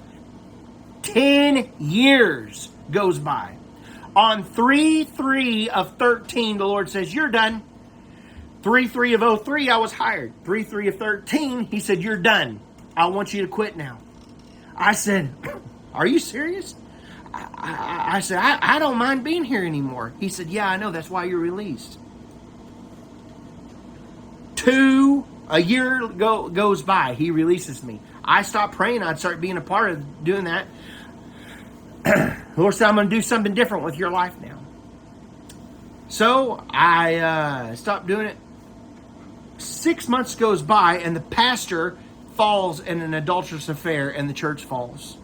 Ten 1.03 1.71
years 1.79 2.69
goes 2.91 3.19
by. 3.19 3.57
On 4.15 4.45
3 4.45 5.05
3 5.05 5.71
of 5.71 5.97
13, 5.97 6.59
the 6.59 6.67
Lord 6.67 6.91
says, 6.91 7.13
You're 7.15 7.31
done. 7.31 7.63
3 8.63 8.87
3 8.87 9.15
of 9.15 9.45
03, 9.45 9.71
I 9.71 9.77
was 9.79 9.93
hired. 9.93 10.33
3 10.45 10.63
3 10.63 10.89
of 10.89 10.99
13, 10.99 11.65
He 11.67 11.81
said, 11.81 12.03
You're 12.03 12.19
done. 12.19 12.61
I 12.97 13.07
want 13.07 13.33
you 13.33 13.43
to 13.43 13.49
quit 13.49 13.77
now. 13.77 13.99
I 14.77 14.93
said, 14.93 15.35
Are 15.95 16.07
you 16.07 16.19
serious? 16.19 16.75
I, 17.35 17.49
I, 17.55 18.17
I 18.17 18.21
said, 18.21 18.39
I, 18.39 18.59
I 18.77 18.79
don't 18.79 18.99
mind 18.99 19.25
being 19.25 19.45
here 19.45 19.65
anymore. 19.65 20.13
He 20.21 20.29
said, 20.29 20.49
Yeah, 20.49 20.69
I 20.69 20.77
know. 20.77 20.91
That's 20.91 21.11
why 21.11 21.25
you're 21.25 21.39
released. 21.39 21.99
Two, 24.57 25.27
a 25.49 25.59
year 25.61 26.07
go, 26.07 26.49
goes 26.49 26.83
by. 26.83 27.15
He 27.15 27.31
releases 27.31 27.83
me. 27.83 28.01
I 28.25 28.43
stop 28.43 28.73
praying. 28.73 29.03
I'd 29.03 29.19
start 29.19 29.41
being 29.41 29.57
a 29.57 29.63
part 29.63 29.91
of 29.91 30.25
doing 30.25 30.45
that. 30.45 30.67
Lord 32.57 32.75
said, 32.75 32.89
I'm 32.89 32.95
going 32.95 33.09
to 33.09 33.17
do 33.17 33.23
something 33.23 33.55
different 33.55 33.85
with 33.85 33.97
your 33.97 34.11
life 34.11 34.35
now. 34.41 34.59
So 36.09 36.63
I 36.69 37.17
uh, 37.17 37.77
stopped 37.77 38.07
doing 38.07 38.27
it. 38.27 38.37
Six 39.59 40.09
months 40.09 40.35
goes 40.35 40.61
by, 40.61 40.99
and 40.99 41.15
the 41.15 41.21
pastor 41.21 41.97
falls 42.37 42.81
in 42.81 43.01
an 43.01 43.15
adulterous 43.15 43.69
affair, 43.69 44.11
and 44.11 44.29
the 44.29 44.35
church 44.35 44.65
falls. 44.65 45.17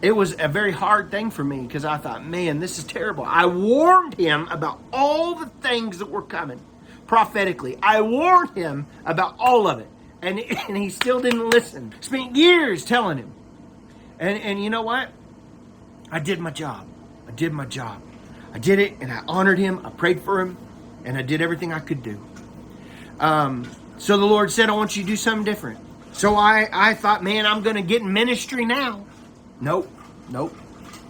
It 0.00 0.12
was 0.12 0.36
a 0.38 0.48
very 0.48 0.72
hard 0.72 1.10
thing 1.10 1.30
for 1.30 1.42
me 1.42 1.62
because 1.62 1.84
I 1.84 1.96
thought, 1.96 2.24
man, 2.24 2.60
this 2.60 2.78
is 2.78 2.84
terrible. 2.84 3.24
I 3.24 3.46
warned 3.46 4.14
him 4.14 4.48
about 4.48 4.78
all 4.92 5.34
the 5.34 5.46
things 5.46 5.98
that 5.98 6.10
were 6.10 6.22
coming 6.22 6.60
prophetically. 7.06 7.78
I 7.82 8.00
warned 8.00 8.56
him 8.56 8.86
about 9.04 9.36
all 9.38 9.66
of 9.66 9.80
it, 9.80 9.88
and, 10.22 10.38
and 10.68 10.76
he 10.76 10.90
still 10.90 11.20
didn't 11.20 11.48
listen. 11.50 11.94
Spent 12.00 12.36
years 12.36 12.84
telling 12.84 13.18
him. 13.18 13.32
And, 14.18 14.40
and 14.40 14.62
you 14.62 14.70
know 14.70 14.82
what? 14.82 15.08
I 16.10 16.18
did 16.18 16.38
my 16.38 16.50
job. 16.50 16.86
I 17.26 17.32
did 17.32 17.52
my 17.52 17.64
job. 17.66 18.00
I 18.52 18.58
did 18.58 18.78
it 18.78 18.94
and 19.00 19.12
I 19.12 19.22
honored 19.26 19.58
him. 19.58 19.84
I 19.84 19.90
prayed 19.90 20.22
for 20.22 20.40
him 20.40 20.56
and 21.04 21.16
I 21.16 21.22
did 21.22 21.40
everything 21.40 21.72
I 21.72 21.80
could 21.80 22.02
do. 22.02 22.24
Um, 23.18 23.70
so 23.98 24.16
the 24.16 24.24
Lord 24.24 24.50
said, 24.50 24.68
I 24.68 24.72
want 24.72 24.96
you 24.96 25.02
to 25.02 25.08
do 25.08 25.16
something 25.16 25.44
different. 25.44 25.78
So 26.12 26.36
I, 26.36 26.68
I 26.72 26.94
thought, 26.94 27.24
man, 27.24 27.46
I'm 27.46 27.62
going 27.62 27.76
to 27.76 27.82
get 27.82 28.02
in 28.02 28.12
ministry 28.12 28.64
now. 28.64 29.04
Nope, 29.60 29.90
nope. 30.30 30.56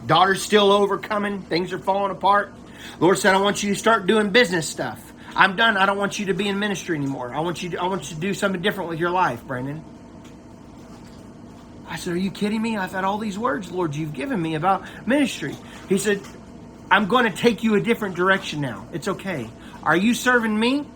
Daughter's 0.07 0.43
still 0.43 0.73
overcoming. 0.73 1.43
Things 1.43 1.73
are 1.73 1.79
falling 1.79 2.11
apart. 2.11 2.53
Lord 3.01 3.19
said, 3.19 3.35
I 3.35 3.41
want 3.41 3.63
you 3.63 3.73
to 3.75 3.79
start 3.79 4.07
doing 4.07 4.31
business 4.31 4.69
stuff. 4.69 5.13
I'm 5.37 5.57
done. 5.57 5.77
I 5.77 5.87
don't 5.87 5.99
want 5.99 6.19
you 6.19 6.27
to 6.27 6.35
be 6.35 6.49
in 6.49 6.59
ministry 6.59 6.97
anymore. 6.97 7.35
I 7.35 7.41
want 7.41 7.63
you 7.63 7.71
to, 7.71 7.81
I 7.81 7.87
want 7.87 8.11
you 8.11 8.15
to 8.15 8.21
do 8.21 8.35
something 8.35 8.63
different 8.63 8.91
with 8.91 8.99
your 8.99 9.11
life, 9.11 9.45
Brandon. 9.45 9.85
I 11.89 11.97
said, 11.97 12.15
Are 12.15 12.19
you 12.19 12.31
kidding 12.31 12.63
me? 12.63 12.77
I've 12.77 12.93
had 12.93 13.05
all 13.05 13.19
these 13.19 13.39
words, 13.39 13.71
Lord, 13.71 13.95
you've 13.95 14.13
given 14.13 14.41
me 14.41 14.55
about 14.55 14.85
ministry. 15.07 15.57
He 15.89 15.99
said, 15.99 16.21
I'm 16.91 17.07
going 17.07 17.31
to 17.31 17.37
take 17.37 17.63
you 17.63 17.75
a 17.75 17.81
different 17.81 18.17
direction 18.17 18.61
now. 18.61 18.87
It's 18.93 19.09
okay. 19.09 19.49
Are 19.83 19.97
you 19.97 20.15
serving 20.15 20.59
me? 20.59 20.87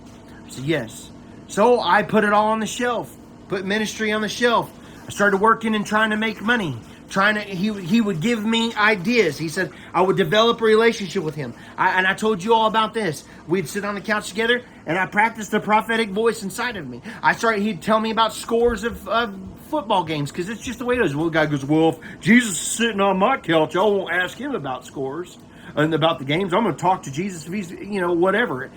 I 0.46 0.50
said, 0.50 0.64
Yes. 0.64 1.10
So 1.48 1.80
I 1.80 2.02
put 2.02 2.24
it 2.24 2.32
all 2.32 2.48
on 2.48 2.60
the 2.60 2.66
shelf, 2.66 3.14
put 3.48 3.64
ministry 3.64 4.12
on 4.12 4.20
the 4.20 4.28
shelf. 4.28 4.70
I 5.06 5.10
started 5.10 5.38
working 5.38 5.74
and 5.74 5.86
trying 5.86 6.10
to 6.10 6.16
make 6.16 6.42
money. 6.42 6.78
Trying 7.08 7.36
to, 7.36 7.40
he, 7.40 7.72
he 7.80 8.02
would 8.02 8.20
give 8.20 8.44
me 8.44 8.74
ideas. 8.74 9.38
He 9.38 9.48
said 9.48 9.72
I 9.94 10.02
would 10.02 10.18
develop 10.18 10.60
a 10.60 10.64
relationship 10.64 11.22
with 11.22 11.34
him. 11.34 11.54
I, 11.78 11.96
and 11.96 12.06
I 12.06 12.12
told 12.12 12.42
you 12.42 12.52
all 12.52 12.66
about 12.66 12.92
this. 12.92 13.24
We'd 13.46 13.66
sit 13.66 13.82
on 13.82 13.94
the 13.94 14.02
couch 14.02 14.28
together, 14.28 14.62
and 14.84 14.98
I 14.98 15.06
practiced 15.06 15.50
the 15.50 15.60
prophetic 15.60 16.10
voice 16.10 16.42
inside 16.42 16.76
of 16.76 16.86
me. 16.86 17.00
I 17.22 17.32
started. 17.34 17.62
He'd 17.62 17.80
tell 17.80 17.98
me 17.98 18.10
about 18.10 18.34
scores 18.34 18.84
of, 18.84 19.08
of 19.08 19.34
football 19.68 20.04
games 20.04 20.30
because 20.30 20.48
it's 20.48 20.62
just 20.62 20.78
the 20.78 20.84
way 20.84 20.96
it 20.96 21.04
is. 21.04 21.14
Well, 21.14 21.26
the 21.26 21.30
guy 21.30 21.46
goes, 21.46 21.64
Well, 21.64 21.90
if 21.90 22.20
Jesus 22.20 22.52
is 22.52 22.58
sitting 22.58 23.00
on 23.00 23.18
my 23.18 23.36
couch, 23.36 23.76
I 23.76 23.82
won't 23.82 24.12
ask 24.12 24.36
him 24.36 24.54
about 24.54 24.86
scores 24.86 25.38
and 25.76 25.92
about 25.94 26.18
the 26.18 26.24
games. 26.24 26.52
I'm 26.52 26.64
going 26.64 26.74
to 26.74 26.80
talk 26.80 27.04
to 27.04 27.12
Jesus 27.12 27.46
if 27.46 27.52
he's, 27.52 27.70
you 27.70 28.00
know, 28.00 28.12
whatever. 28.12 28.70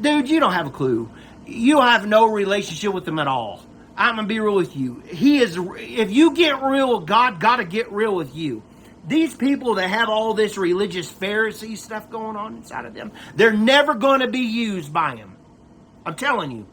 Dude, 0.00 0.28
you 0.28 0.40
don't 0.40 0.52
have 0.52 0.66
a 0.66 0.70
clue. 0.70 1.10
You 1.46 1.80
have 1.80 2.06
no 2.06 2.26
relationship 2.26 2.92
with 2.92 3.06
him 3.06 3.18
at 3.18 3.26
all. 3.26 3.64
I'm 3.96 4.16
going 4.16 4.26
to 4.26 4.34
be 4.34 4.40
real 4.40 4.54
with 4.54 4.76
you. 4.76 5.02
He 5.06 5.38
is, 5.38 5.56
if 5.58 6.10
you 6.10 6.34
get 6.34 6.62
real 6.62 6.98
with 6.98 7.06
God, 7.06 7.40
got 7.40 7.56
to 7.56 7.64
get 7.64 7.92
real 7.92 8.14
with 8.14 8.34
you. 8.34 8.62
These 9.06 9.34
people 9.34 9.74
that 9.74 9.88
have 9.88 10.08
all 10.08 10.34
this 10.34 10.56
religious 10.56 11.12
Pharisee 11.12 11.76
stuff 11.76 12.08
going 12.08 12.36
on 12.36 12.56
inside 12.56 12.84
of 12.84 12.94
them, 12.94 13.12
they're 13.34 13.52
never 13.52 13.94
going 13.94 14.20
to 14.20 14.28
be 14.28 14.40
used 14.40 14.92
by 14.92 15.16
him. 15.16 15.36
I'm 16.06 16.14
telling 16.14 16.50
you. 16.50 16.66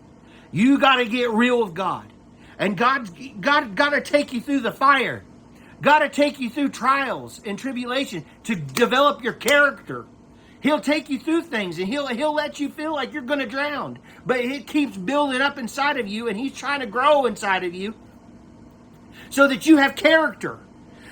You 0.51 0.79
got 0.79 0.95
to 0.95 1.05
get 1.05 1.29
real 1.31 1.63
with 1.63 1.73
God. 1.73 2.11
And 2.59 2.77
God, 2.77 3.09
God 3.39 3.75
got 3.75 3.91
to 3.91 4.01
take 4.01 4.33
you 4.33 4.41
through 4.41 4.59
the 4.59 4.71
fire. 4.71 5.23
Got 5.81 5.99
to 5.99 6.09
take 6.09 6.39
you 6.39 6.49
through 6.49 6.69
trials 6.69 7.39
and 7.45 7.57
tribulation 7.57 8.25
to 8.43 8.55
develop 8.55 9.23
your 9.23 9.33
character. 9.33 10.05
He'll 10.61 10.81
take 10.81 11.09
you 11.09 11.17
through 11.17 11.43
things 11.43 11.79
and 11.79 11.87
he'll 11.87 12.07
he'll 12.07 12.35
let 12.35 12.59
you 12.59 12.69
feel 12.69 12.93
like 12.93 13.13
you're 13.13 13.21
going 13.21 13.39
to 13.39 13.45
drown, 13.45 13.97
but 14.25 14.41
it 14.41 14.67
keeps 14.67 14.97
building 14.97 15.39
up 15.39 15.57
inside 15.57 15.97
of 15.97 16.07
you 16.09 16.27
and 16.27 16.37
he's 16.37 16.53
trying 16.53 16.81
to 16.81 16.85
grow 16.85 17.25
inside 17.25 17.63
of 17.63 17.73
you 17.73 17.93
so 19.29 19.47
that 19.47 19.65
you 19.65 19.77
have 19.77 19.95
character. 19.95 20.59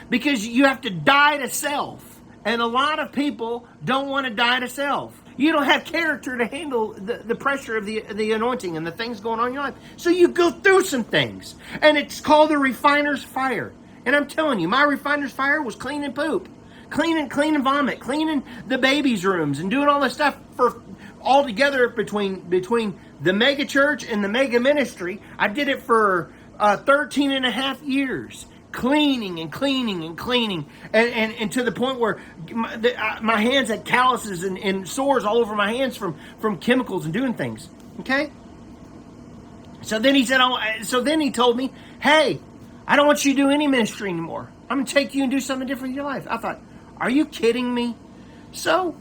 Because 0.10 0.46
you 0.46 0.66
have 0.66 0.82
to 0.82 0.90
die 0.90 1.38
to 1.38 1.50
self. 1.50 2.22
And 2.46 2.62
a 2.62 2.66
lot 2.66 3.00
of 3.00 3.12
people 3.12 3.68
don't 3.84 4.08
want 4.08 4.26
to 4.26 4.34
die 4.34 4.60
to 4.60 4.70
self. 4.70 5.22
You 5.38 5.52
don't 5.52 5.66
have 5.66 5.86
character 5.86 6.36
to 6.38 6.46
handle 6.48 6.94
the, 6.94 7.18
the 7.18 7.36
pressure 7.36 7.78
of 7.78 7.86
the, 7.86 8.02
the 8.12 8.32
anointing 8.34 8.76
and 8.76 8.86
the 8.86 8.92
things 8.92 9.20
going 9.20 9.40
on 9.40 9.50
in 9.50 9.54
your 9.54 9.64
life. 9.64 9.76
So 9.96 10.10
you 10.10 10.30
go 10.30 10.50
through 10.50 10.84
some 10.84 11.04
things. 11.04 11.56
And 11.82 11.98
it's 11.98 12.20
called 12.20 12.50
the 12.50 12.58
refiner's 12.58 13.24
fire. 13.24 13.72
And 14.06 14.16
I'm 14.16 14.28
telling 14.28 14.60
you, 14.60 14.68
my 14.68 14.84
refiner's 14.84 15.32
fire 15.32 15.62
was 15.62 15.76
cleaning 15.76 16.14
poop. 16.14 16.50
Cleaning, 16.90 17.30
cleaning 17.30 17.64
vomit, 17.64 18.00
cleaning 18.00 18.44
the 18.68 18.78
babies' 18.78 19.26
rooms, 19.26 19.60
and 19.60 19.70
doing 19.70 19.90
all 19.90 20.00
this 20.00 20.14
stuff 20.14 20.38
for 20.56 20.82
all 21.22 21.44
together 21.44 21.90
between 21.90 22.40
between 22.40 22.98
the 23.22 23.34
mega 23.34 23.66
church 23.66 24.06
and 24.06 24.24
the 24.24 24.30
mega 24.30 24.58
ministry. 24.62 25.22
I 25.38 25.50
did 25.50 25.68
it 25.68 25.82
for 25.82 26.32
uh, 26.58 26.78
13 26.78 27.32
and 27.32 27.46
a 27.46 27.52
half 27.52 27.82
years 27.82 28.46
cleaning 28.78 29.40
and 29.40 29.52
cleaning 29.52 30.04
and 30.04 30.16
cleaning 30.16 30.64
and, 30.94 31.10
and, 31.10 31.34
and 31.34 31.52
to 31.52 31.64
the 31.64 31.72
point 31.72 32.00
where 32.00 32.22
my, 32.52 32.78
the, 32.78 32.96
uh, 32.96 33.20
my 33.24 33.42
hands 33.42 33.70
had 33.70 33.84
calluses 33.84 34.44
and, 34.44 34.56
and 34.60 34.88
sores 34.88 35.26
all 35.26 35.38
over 35.38 35.56
my 35.56 35.74
hands 35.74 35.98
from, 35.98 36.16
from 36.40 36.60
chemicals 36.60 37.04
and 37.04 37.12
doing 37.12 37.34
things. 37.34 37.68
Okay? 38.02 38.32
So 39.82 39.98
then 39.98 40.14
he 40.14 40.26
said, 40.28 40.42
oh, 40.42 40.60
so 40.84 41.02
then 41.02 41.20
he 41.20 41.32
told 41.32 41.58
me, 41.58 41.74
hey, 42.00 42.40
I 42.86 42.96
don't 42.96 43.08
want 43.08 43.26
you 43.26 43.34
to 43.34 43.38
do 43.38 43.50
any 43.50 43.66
ministry 43.66 44.12
anymore. 44.12 44.48
I'm 44.70 44.78
going 44.78 44.86
to 44.86 44.94
take 44.94 45.16
you 45.16 45.24
and 45.24 45.32
do 45.32 45.40
something 45.40 45.68
different 45.68 45.94
in 45.94 45.96
your 45.96 46.06
life. 46.06 46.28
I 46.30 46.38
thought, 46.38 46.60
are 46.98 47.10
you 47.10 47.26
kidding 47.26 47.74
me? 47.74 47.96
So 48.52 48.96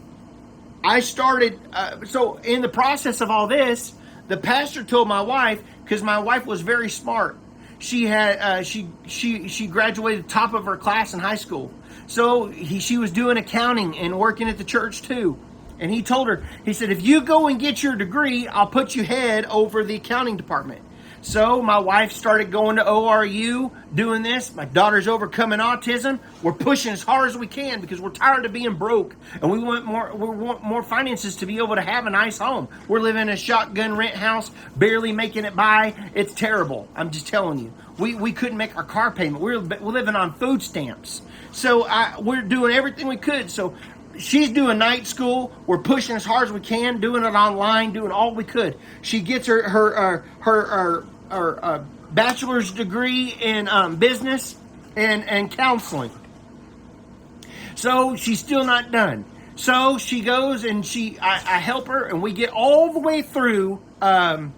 I 0.83 1.01
started, 1.01 1.59
uh, 1.71 2.03
so 2.05 2.37
in 2.37 2.61
the 2.63 2.69
process 2.69 3.21
of 3.21 3.29
all 3.29 3.45
this, 3.45 3.93
the 4.27 4.37
pastor 4.37 4.83
told 4.83 5.07
my 5.07 5.21
wife, 5.21 5.61
because 5.83 6.01
my 6.01 6.17
wife 6.17 6.47
was 6.47 6.61
very 6.61 6.89
smart, 6.89 7.37
she 7.79 8.05
had 8.05 8.37
uh, 8.39 8.63
she 8.63 8.89
she 9.05 9.47
she 9.47 9.67
graduated 9.67 10.27
top 10.27 10.53
of 10.53 10.65
her 10.65 10.77
class 10.77 11.13
in 11.13 11.19
high 11.19 11.35
school. 11.35 11.71
So 12.07 12.47
he, 12.47 12.79
she 12.79 12.97
was 12.97 13.11
doing 13.11 13.37
accounting 13.37 13.97
and 13.97 14.17
working 14.17 14.47
at 14.49 14.57
the 14.57 14.63
church 14.63 15.01
too. 15.01 15.37
And 15.79 15.91
he 15.91 16.01
told 16.01 16.27
her, 16.27 16.43
he 16.65 16.73
said, 16.73 16.89
if 16.89 17.03
you 17.03 17.21
go 17.21 17.47
and 17.47 17.59
get 17.59 17.83
your 17.83 17.95
degree, 17.95 18.47
I'll 18.47 18.67
put 18.67 18.95
you 18.95 19.03
head 19.03 19.45
over 19.45 19.83
the 19.83 19.95
accounting 19.95 20.37
department. 20.37 20.81
So 21.21 21.61
my 21.61 21.79
wife 21.79 22.11
started 22.11 22.51
going 22.51 22.77
to 22.77 22.83
ORU, 22.83 23.71
doing 23.93 24.21
this. 24.21 24.53
My 24.53 24.65
daughter's 24.65 25.07
overcoming 25.07 25.59
autism. 25.59 26.19
We're 26.41 26.53
pushing 26.53 26.93
as 26.93 27.03
hard 27.03 27.29
as 27.29 27.37
we 27.37 27.47
can 27.47 27.81
because 27.81 27.99
we're 27.99 28.11
tired 28.11 28.45
of 28.45 28.53
being 28.53 28.75
broke, 28.75 29.15
and 29.41 29.51
we 29.51 29.59
want 29.59 29.85
more. 29.85 30.15
We 30.15 30.27
want 30.29 30.63
more 30.63 30.83
finances 30.83 31.35
to 31.37 31.45
be 31.45 31.57
able 31.57 31.75
to 31.75 31.81
have 31.81 32.05
a 32.05 32.09
nice 32.09 32.37
home. 32.37 32.67
We're 32.87 32.99
living 32.99 33.23
in 33.23 33.29
a 33.29 33.37
shotgun 33.37 33.95
rent 33.95 34.15
house, 34.15 34.51
barely 34.75 35.11
making 35.11 35.45
it 35.45 35.55
by. 35.55 35.95
It's 36.13 36.33
terrible. 36.33 36.87
I'm 36.95 37.11
just 37.11 37.27
telling 37.27 37.59
you. 37.59 37.73
We, 37.97 38.13
we 38.13 38.31
couldn't 38.31 38.57
make 38.57 38.77
our 38.77 38.83
car 38.83 39.09
payment. 39.11 39.41
We're, 39.41 39.59
we're 39.59 39.91
living 39.91 40.15
on 40.15 40.35
food 40.35 40.61
stamps. 40.61 41.23
So 41.51 41.87
I, 41.87 42.19
we're 42.19 42.43
doing 42.43 42.71
everything 42.71 43.07
we 43.07 43.17
could. 43.17 43.49
So 43.49 43.73
she's 44.17 44.49
doing 44.49 44.77
night 44.77 45.07
school. 45.07 45.51
We're 45.65 45.79
pushing 45.79 46.15
as 46.15 46.25
hard 46.25 46.47
as 46.47 46.53
we 46.53 46.59
can, 46.59 46.99
doing 46.99 47.23
it 47.23 47.35
online, 47.35 47.93
doing 47.93 48.11
all 48.11 48.33
we 48.33 48.43
could. 48.43 48.77
She 49.01 49.21
gets 49.21 49.47
her 49.47 49.67
her 49.67 49.97
uh, 49.97 50.23
her, 50.39 50.61
her, 50.65 51.05
her 51.29 51.65
uh, 51.65 51.83
bachelor's 52.11 52.71
degree 52.71 53.29
in 53.29 53.67
um, 53.67 53.97
business 53.97 54.55
and 54.95 55.27
and 55.27 55.51
counseling. 55.51 56.11
So 57.75 58.15
she's 58.15 58.39
still 58.39 58.63
not 58.63 58.91
done. 58.91 59.25
So 59.55 59.97
she 59.97 60.21
goes 60.21 60.63
and 60.63 60.85
she 60.85 61.17
I, 61.19 61.35
I 61.35 61.59
help 61.59 61.87
her, 61.87 62.05
and 62.05 62.21
we 62.21 62.33
get 62.33 62.49
all 62.49 62.93
the 62.93 62.99
way 62.99 63.21
through 63.21 63.81
um, 64.01 64.53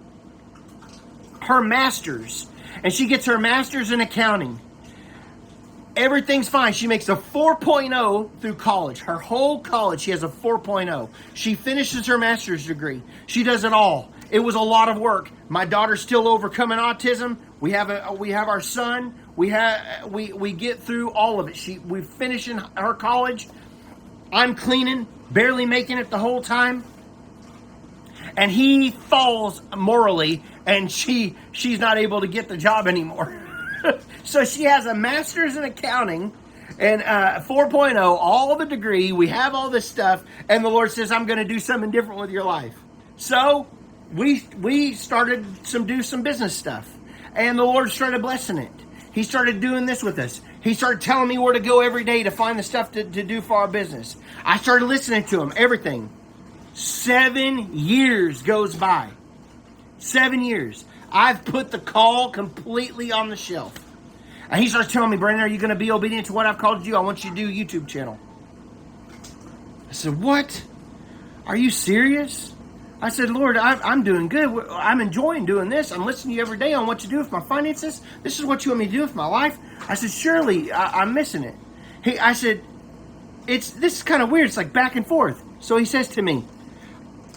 her 1.41 1.62
master's, 1.62 2.48
and 2.84 2.93
she 2.93 3.08
gets 3.08 3.26
her 3.26 3.38
master's 3.38 3.91
in 3.91 4.02
accounting 4.02 4.60
everything's 6.00 6.48
fine. 6.48 6.74
She 6.74 6.88
makes 6.88 7.10
a 7.10 7.16
4.0 7.16 8.30
through 8.40 8.56
college. 8.56 9.00
Her 9.00 9.20
whole 9.20 9.60
college, 9.60 10.02
she 10.02 10.12
has 10.12 10.24
a 10.24 10.30
4.0. 10.30 11.10
She 11.34 11.56
finishes 11.56 12.08
her 12.08 12.18
master's 12.18 12.66
degree. 12.66 13.04
She 13.28 13.44
does 13.44 13.66
it 13.66 13.74
all. 13.74 14.12
It 14.32 14.40
was 14.40 14.56
a 14.56 14.62
lot 14.62 14.90
of 14.90 14.98
work. 14.98 15.30
My 15.50 15.66
daughter's 15.66 16.02
still 16.02 16.28
overcoming 16.28 16.78
autism. 16.78 17.38
We 17.60 17.72
have 17.72 17.90
a 17.90 18.10
uh, 18.10 18.14
we 18.14 18.32
have 18.32 18.48
our 18.48 18.62
son. 18.62 19.14
We 19.36 19.50
have 19.50 20.04
uh, 20.04 20.08
we 20.08 20.32
we 20.32 20.54
get 20.54 20.80
through 20.84 21.12
all 21.12 21.40
of 21.40 21.48
it. 21.48 21.58
She 21.58 21.80
we 21.80 22.02
finishing 22.02 22.60
her 22.78 22.94
college. 22.94 23.48
I'm 24.32 24.56
cleaning, 24.56 25.08
barely 25.32 25.66
making 25.66 25.98
it 25.98 26.12
the 26.12 26.20
whole 26.20 26.44
time. 26.44 26.84
And 28.38 28.52
he 28.52 28.92
falls 28.92 29.62
morally 29.76 30.44
and 30.66 30.92
she 30.92 31.36
she's 31.52 31.80
not 31.80 31.98
able 31.98 32.22
to 32.22 32.28
get 32.28 32.48
the 32.48 32.58
job 32.58 32.88
anymore. 32.88 33.36
so 34.23 34.45
she 34.45 34.63
has 34.63 34.86
a 34.86 34.95
master's 34.95 35.55
in 35.55 35.63
accounting 35.63 36.34
and 36.77 37.01
uh, 37.01 37.41
4.0, 37.41 37.97
all 37.97 38.55
the 38.55 38.65
degree. 38.65 39.12
We 39.12 39.27
have 39.27 39.53
all 39.53 39.69
this 39.69 39.88
stuff, 39.88 40.23
and 40.47 40.63
the 40.63 40.69
Lord 40.69 40.91
says, 40.91 41.12
"I'm 41.12 41.25
going 41.25 41.39
to 41.39 41.45
do 41.45 41.60
something 41.60 41.91
different 41.91 42.21
with 42.21 42.29
your 42.29 42.43
life." 42.43 42.75
So 43.17 43.67
we 44.13 44.47
we 44.58 44.93
started 44.93 45.45
some 45.67 45.86
do 45.86 46.01
some 46.01 46.23
business 46.23 46.55
stuff, 46.55 46.89
and 47.36 47.60
the 47.60 47.63
Lord 47.63 47.91
started 47.91 48.21
blessing 48.21 48.58
it. 48.58 48.71
He 49.12 49.23
started 49.23 49.60
doing 49.60 49.86
this 49.86 50.03
with 50.03 50.19
us. 50.19 50.41
He 50.62 50.73
started 50.73 51.01
telling 51.01 51.27
me 51.27 51.38
where 51.38 51.53
to 51.53 51.60
go 51.60 51.82
every 51.82 52.03
day 52.03 52.23
to 52.23 52.32
find 52.32 52.60
the 52.60 52.63
stuff 52.63 52.91
to, 52.93 53.03
to 53.03 53.23
do 53.23 53.41
for 53.41 53.58
our 53.58 53.67
business. 53.67 54.15
I 54.45 54.58
started 54.58 54.86
listening 54.86 55.23
to 55.25 55.41
him, 55.41 55.53
everything. 55.55 56.10
Seven 56.73 57.73
years 57.73 58.41
goes 58.41 58.75
by. 58.75 59.10
Seven 59.97 60.43
years. 60.43 60.86
I've 61.12 61.43
put 61.43 61.71
the 61.71 61.79
call 61.79 62.29
completely 62.29 63.12
on 63.12 63.29
the 63.29 63.36
shelf. 63.36 63.73
And 64.50 64.62
he 64.62 64.70
starts 64.70 64.92
telling 64.92 65.12
me, 65.12 65.18
Brandon, 65.18 65.44
are 65.44 65.48
you 65.48 65.58
going 65.58 65.70
to 65.70 65.76
be 65.76 65.92
obedient 65.92 66.28
to 66.28 66.34
what 66.34 66.46
I've 66.46 66.58
called 66.58 66.86
you? 66.86 66.96
I 66.96 67.00
want 67.00 67.24
you 67.24 67.30
to 67.30 67.36
do 67.36 67.48
a 67.48 67.52
YouTube 67.52 67.88
channel. 67.88 68.18
I 69.90 69.94
said, 69.94 70.22
What? 70.22 70.64
Are 71.46 71.56
you 71.56 71.70
serious? 71.70 72.54
I 73.02 73.10
said, 73.10 73.30
Lord, 73.30 73.58
I, 73.58 73.92
am 73.92 74.04
doing 74.04 74.28
good. 74.28 74.68
I'm 74.70 75.00
enjoying 75.00 75.46
doing 75.46 75.70
this. 75.70 75.92
I'm 75.92 76.06
listening 76.06 76.34
to 76.34 76.36
you 76.36 76.42
every 76.42 76.58
day 76.58 76.74
on 76.74 76.86
what 76.86 77.00
to 77.00 77.08
do 77.08 77.18
with 77.18 77.32
my 77.32 77.40
finances. 77.40 78.02
This 78.24 78.40
is 78.40 78.46
what 78.46 78.66
you 78.66 78.72
want 78.72 78.80
me 78.80 78.86
to 78.88 78.92
do 78.92 79.02
with 79.02 79.16
my 79.16 79.26
life. 79.26 79.58
I 79.88 79.96
said, 79.96 80.12
Surely 80.12 80.72
I, 80.72 81.02
I'm 81.02 81.14
missing 81.14 81.44
it. 81.44 81.56
He, 82.04 82.20
I 82.20 82.34
said, 82.34 82.62
It's 83.48 83.72
this 83.72 83.98
is 83.98 84.04
kind 84.04 84.22
of 84.22 84.30
weird. 84.30 84.48
It's 84.48 84.58
like 84.58 84.74
back 84.74 84.96
and 84.96 85.06
forth. 85.08 85.42
So 85.60 85.78
he 85.78 85.86
says 85.86 86.08
to 86.10 86.22
me, 86.22 86.44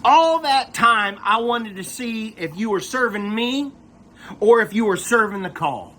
all 0.04 0.40
that 0.40 0.74
time, 0.74 1.18
I 1.22 1.40
wanted 1.40 1.76
to 1.76 1.84
see 1.84 2.34
if 2.36 2.56
you 2.56 2.70
were 2.70 2.80
serving 2.80 3.32
me 3.32 3.72
or 4.40 4.60
if 4.60 4.72
you 4.72 4.84
were 4.84 4.96
serving 4.96 5.42
the 5.42 5.50
call. 5.50 5.91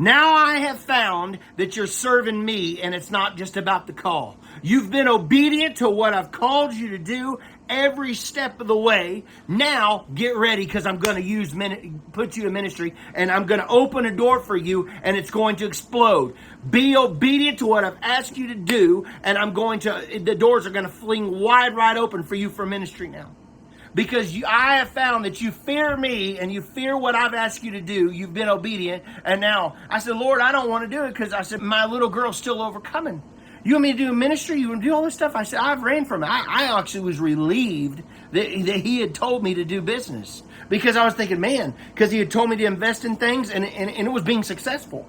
Now 0.00 0.32
I 0.32 0.58
have 0.58 0.78
found 0.78 1.40
that 1.56 1.74
you're 1.74 1.88
serving 1.88 2.44
me 2.44 2.80
and 2.80 2.94
it's 2.94 3.10
not 3.10 3.36
just 3.36 3.56
about 3.56 3.88
the 3.88 3.92
call. 3.92 4.36
You've 4.62 4.92
been 4.92 5.08
obedient 5.08 5.78
to 5.78 5.90
what 5.90 6.14
I've 6.14 6.30
called 6.30 6.72
you 6.72 6.90
to 6.90 6.98
do 6.98 7.40
every 7.68 8.14
step 8.14 8.60
of 8.60 8.68
the 8.68 8.76
way. 8.76 9.24
Now 9.48 10.06
get 10.14 10.36
ready 10.36 10.64
because 10.64 10.86
I'm 10.86 10.98
going 10.98 11.16
to 11.16 11.22
use 11.22 11.52
put 12.12 12.36
you 12.36 12.46
in 12.46 12.52
ministry 12.52 12.94
and 13.12 13.28
I'm 13.28 13.46
going 13.46 13.60
to 13.60 13.66
open 13.66 14.06
a 14.06 14.14
door 14.14 14.38
for 14.38 14.56
you 14.56 14.88
and 15.02 15.16
it's 15.16 15.32
going 15.32 15.56
to 15.56 15.66
explode. 15.66 16.36
Be 16.70 16.96
obedient 16.96 17.58
to 17.58 17.66
what 17.66 17.82
I've 17.82 17.98
asked 18.00 18.36
you 18.36 18.46
to 18.48 18.54
do 18.54 19.04
and 19.24 19.36
I'm 19.36 19.52
going 19.52 19.80
to 19.80 20.20
the 20.22 20.36
doors 20.36 20.64
are 20.64 20.70
going 20.70 20.86
to 20.86 20.92
fling 20.92 21.40
wide 21.40 21.74
right 21.74 21.96
open 21.96 22.22
for 22.22 22.36
you 22.36 22.50
for 22.50 22.64
ministry 22.64 23.08
now 23.08 23.34
because 23.98 24.32
you, 24.32 24.46
I 24.46 24.76
have 24.76 24.90
found 24.90 25.24
that 25.24 25.40
you 25.40 25.50
fear 25.50 25.96
me 25.96 26.38
and 26.38 26.52
you 26.52 26.62
fear 26.62 26.96
what 26.96 27.16
I've 27.16 27.34
asked 27.34 27.64
you 27.64 27.72
to 27.72 27.80
do. 27.80 28.12
You've 28.12 28.32
been 28.32 28.48
obedient. 28.48 29.02
And 29.24 29.40
now 29.40 29.74
I 29.90 29.98
said, 29.98 30.14
Lord, 30.14 30.40
I 30.40 30.52
don't 30.52 30.70
want 30.70 30.88
to 30.88 30.96
do 30.96 31.02
it 31.02 31.08
because 31.08 31.32
I 31.32 31.42
said, 31.42 31.60
my 31.60 31.84
little 31.84 32.08
girl's 32.08 32.36
still 32.36 32.62
overcoming. 32.62 33.20
You 33.64 33.74
want 33.74 33.82
me 33.82 33.92
to 33.92 33.98
do 33.98 34.12
ministry? 34.12 34.60
You 34.60 34.68
want 34.68 34.82
to 34.82 34.88
do 34.88 34.94
all 34.94 35.02
this 35.02 35.14
stuff? 35.14 35.34
I 35.34 35.42
said, 35.42 35.58
I've 35.58 35.82
ran 35.82 36.04
from 36.04 36.22
it. 36.22 36.28
I, 36.28 36.44
I 36.48 36.78
actually 36.78 37.00
was 37.00 37.18
relieved 37.18 38.04
that, 38.30 38.64
that 38.66 38.76
he 38.76 39.00
had 39.00 39.16
told 39.16 39.42
me 39.42 39.54
to 39.54 39.64
do 39.64 39.80
business 39.80 40.44
because 40.68 40.94
I 40.94 41.04
was 41.04 41.14
thinking, 41.14 41.40
man, 41.40 41.74
because 41.92 42.12
he 42.12 42.20
had 42.20 42.30
told 42.30 42.50
me 42.50 42.56
to 42.56 42.66
invest 42.66 43.04
in 43.04 43.16
things 43.16 43.50
and, 43.50 43.64
and, 43.64 43.90
and 43.90 44.06
it 44.06 44.10
was 44.10 44.22
being 44.22 44.44
successful. 44.44 45.08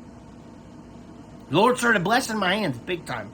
The 1.51 1.57
Lord 1.57 1.77
started 1.77 2.03
blessing 2.03 2.37
my 2.37 2.55
hands 2.55 2.79
big 2.79 3.05
time. 3.05 3.29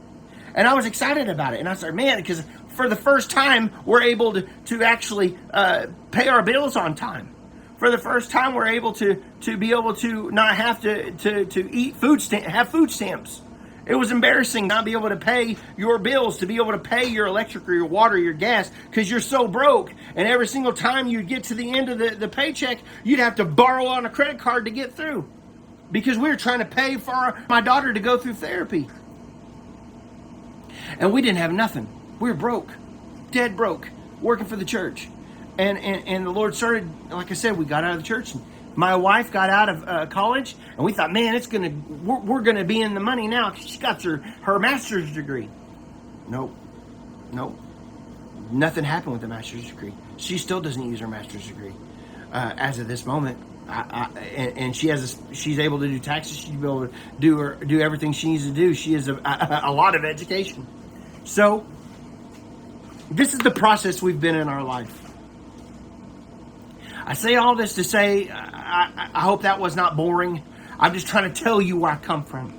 And 0.53 0.67
I 0.67 0.73
was 0.73 0.85
excited 0.85 1.29
about 1.29 1.53
it. 1.53 1.59
And 1.61 1.67
I 1.67 1.75
said, 1.75 1.93
man, 1.95 2.17
because 2.17 2.43
for 2.75 2.89
the 2.89 2.95
first 2.95 3.31
time, 3.31 3.71
we're 3.85 4.03
able 4.03 4.33
to, 4.33 4.47
to 4.65 4.83
actually 4.83 5.37
uh, 5.53 5.87
pay 6.11 6.27
our 6.27 6.43
bills 6.43 6.75
on 6.75 6.95
time. 6.95 7.33
For 7.77 7.89
the 7.89 7.97
first 7.97 8.31
time, 8.31 8.53
we're 8.53 8.67
able 8.67 8.93
to, 8.93 9.23
to 9.41 9.57
be 9.57 9.71
able 9.71 9.95
to 9.95 10.31
not 10.31 10.55
have 10.55 10.81
to, 10.81 11.11
to, 11.11 11.45
to 11.45 11.73
eat 11.73 11.95
food 11.97 12.21
stamp, 12.21 12.45
have 12.45 12.69
food 12.69 12.91
stamps. 12.91 13.41
It 13.85 13.95
was 13.95 14.11
embarrassing 14.11 14.67
not 14.67 14.83
be 14.83 14.93
able 14.93 15.09
to 15.09 15.17
pay 15.17 15.57
your 15.77 15.99
bills, 15.99 16.39
to 16.39 16.47
be 16.47 16.55
able 16.55 16.71
to 16.71 16.79
pay 16.79 17.05
your 17.05 17.27
electric 17.27 17.67
or 17.67 17.73
your 17.73 17.85
water, 17.85 18.15
or 18.15 18.17
your 18.17 18.33
gas, 18.33 18.71
because 18.89 19.09
you're 19.09 19.19
so 19.19 19.47
broke. 19.47 19.93
And 20.15 20.27
every 20.27 20.47
single 20.47 20.73
time 20.73 21.07
you 21.07 21.21
get 21.21 21.45
to 21.45 21.53
the 21.53 21.77
end 21.77 21.89
of 21.89 21.99
the, 21.99 22.09
the 22.11 22.27
paycheck, 22.27 22.79
you'd 23.03 23.19
have 23.19 23.35
to 23.35 23.45
borrow 23.45 23.85
on 23.85 24.05
a 24.05 24.09
credit 24.09 24.39
card 24.39 24.65
to 24.65 24.71
get 24.71 24.95
through. 24.95 25.29
Because 25.91 26.17
we 26.17 26.29
were 26.29 26.35
trying 26.35 26.59
to 26.59 26.65
pay 26.65 26.95
for 26.95 27.37
my 27.47 27.61
daughter 27.61 27.93
to 27.93 27.99
go 27.99 28.17
through 28.17 28.33
therapy. 28.35 28.87
And 30.97 31.13
we 31.13 31.21
didn't 31.21 31.37
have 31.37 31.51
nothing 31.51 31.87
we 32.19 32.29
were 32.29 32.35
broke, 32.35 32.69
dead 33.31 33.55
broke, 33.57 33.89
working 34.21 34.45
for 34.45 34.55
the 34.55 34.65
church. 34.65 35.07
And, 35.57 35.77
and, 35.77 36.07
and 36.07 36.25
the 36.25 36.31
Lord 36.31 36.55
started, 36.55 36.89
like 37.09 37.31
I 37.31 37.33
said, 37.33 37.57
we 37.57 37.65
got 37.65 37.83
out 37.83 37.91
of 37.91 37.97
the 37.97 38.07
church. 38.07 38.33
My 38.75 38.95
wife 38.97 39.31
got 39.31 39.49
out 39.49 39.69
of 39.69 39.87
uh, 39.87 40.05
college, 40.07 40.55
and 40.75 40.83
we 40.83 40.91
thought, 40.91 41.13
man, 41.13 41.35
it's 41.35 41.47
gonna, 41.47 41.69
we're, 41.69 42.19
we're 42.19 42.41
gonna 42.41 42.65
be 42.65 42.81
in 42.81 42.93
the 42.93 42.99
money 42.99 43.27
now. 43.27 43.53
She 43.53 43.77
got 43.77 44.03
her, 44.03 44.17
her 44.41 44.59
master's 44.59 45.13
degree. 45.13 45.49
Nope, 46.27 46.53
nope. 47.31 47.57
Nothing 48.51 48.83
happened 48.83 49.13
with 49.13 49.21
the 49.21 49.29
master's 49.29 49.65
degree. 49.67 49.93
She 50.17 50.37
still 50.37 50.59
doesn't 50.59 50.83
use 50.83 50.99
her 50.99 51.07
master's 51.07 51.47
degree 51.47 51.73
uh, 52.33 52.53
as 52.57 52.79
of 52.79 52.87
this 52.87 53.05
moment. 53.05 53.37
I, 53.67 54.09
I, 54.15 54.19
and, 54.19 54.57
and, 54.57 54.75
she 54.75 54.89
has 54.89 55.15
a, 55.15 55.33
she's 55.33 55.57
able 55.57 55.79
to 55.79 55.87
do 55.87 55.97
taxes. 55.97 56.37
She's 56.37 56.51
able 56.51 56.87
to 56.87 56.93
do 57.17 57.37
her 57.39 57.55
do 57.55 57.79
everything 57.81 58.11
she 58.11 58.29
needs 58.29 58.45
to 58.45 58.51
do. 58.51 58.73
She 58.73 58.93
has 58.93 59.07
a, 59.07 59.15
a, 59.15 59.61
a 59.65 59.71
lot 59.71 59.95
of 59.95 60.05
education. 60.05 60.67
So 61.23 61.65
this 63.11 63.33
is 63.33 63.39
the 63.39 63.51
process 63.51 64.01
we've 64.01 64.19
been 64.19 64.35
in 64.35 64.47
our 64.47 64.63
life. 64.63 65.01
I 67.05 67.13
say 67.13 67.35
all 67.35 67.55
this 67.55 67.75
to 67.75 67.83
say, 67.83 68.29
I, 68.29 69.09
I, 69.13 69.21
hope 69.21 69.43
that 69.43 69.59
was 69.59 69.75
not 69.75 69.95
boring. 69.95 70.41
I'm 70.79 70.93
just 70.93 71.07
trying 71.07 71.31
to 71.31 71.43
tell 71.43 71.61
you 71.61 71.77
where 71.77 71.91
I 71.91 71.97
come 71.97 72.23
from. 72.23 72.57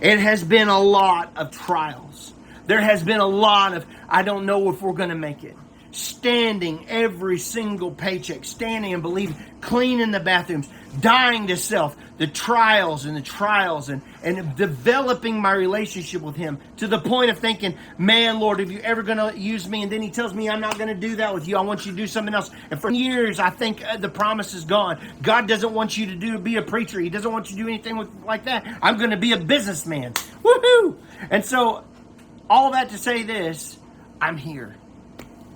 It 0.00 0.18
has 0.18 0.42
been 0.42 0.68
a 0.68 0.80
lot 0.80 1.32
of 1.36 1.52
trials. 1.52 2.32
There 2.66 2.80
has 2.80 3.04
been 3.04 3.20
a 3.20 3.26
lot 3.26 3.74
of, 3.74 3.86
I 4.08 4.22
don't 4.22 4.46
know 4.46 4.68
if 4.70 4.82
we're 4.82 4.92
going 4.92 5.10
to 5.10 5.14
make 5.14 5.44
it. 5.44 5.56
standing 5.92 6.86
every 6.88 7.38
single 7.38 7.92
paycheck, 7.92 8.44
standing 8.44 8.92
and 8.94 9.02
believing, 9.02 9.36
cleaning 9.60 10.10
the 10.10 10.20
bathrooms, 10.20 10.68
dying 11.00 11.46
to 11.48 11.56
self, 11.56 11.96
the 12.18 12.26
trials 12.26 13.04
and 13.04 13.16
the 13.16 13.22
trials, 13.22 13.88
and, 13.88 14.02
and 14.22 14.56
developing 14.56 15.40
my 15.40 15.52
relationship 15.52 16.22
with 16.22 16.36
Him 16.36 16.58
to 16.78 16.86
the 16.86 16.98
point 16.98 17.30
of 17.30 17.38
thinking, 17.38 17.76
man, 17.96 18.40
Lord, 18.40 18.60
if 18.60 18.70
you 18.70 18.80
ever 18.80 19.02
going 19.02 19.18
to 19.18 19.38
use 19.38 19.68
me? 19.68 19.82
And 19.82 19.92
then 19.92 20.02
He 20.02 20.10
tells 20.10 20.34
me, 20.34 20.48
I'm 20.48 20.60
not 20.60 20.76
going 20.78 20.88
to 20.88 20.94
do 20.94 21.16
that 21.16 21.34
with 21.34 21.48
you. 21.48 21.56
I 21.56 21.60
want 21.60 21.86
you 21.86 21.92
to 21.92 21.96
do 21.96 22.06
something 22.06 22.34
else. 22.34 22.50
And 22.70 22.80
for 22.80 22.90
years, 22.90 23.38
I 23.38 23.50
think 23.50 23.84
uh, 23.84 23.96
the 23.96 24.08
promise 24.08 24.54
is 24.54 24.64
gone. 24.64 25.00
God 25.22 25.46
doesn't 25.48 25.72
want 25.72 25.96
you 25.96 26.06
to 26.06 26.14
do 26.14 26.38
be 26.38 26.56
a 26.56 26.62
preacher. 26.62 27.00
He 27.00 27.10
doesn't 27.10 27.30
want 27.30 27.50
you 27.50 27.56
to 27.56 27.62
do 27.62 27.68
anything 27.68 27.96
with, 27.96 28.10
like 28.24 28.44
that. 28.44 28.66
I'm 28.82 28.98
going 28.98 29.10
to 29.10 29.16
be 29.16 29.32
a 29.32 29.38
businessman. 29.38 30.12
Woohoo! 30.42 30.96
And 31.30 31.44
so, 31.44 31.84
all 32.50 32.72
that 32.72 32.90
to 32.90 32.98
say 32.98 33.22
this, 33.22 33.78
I'm 34.20 34.36
here 34.36 34.76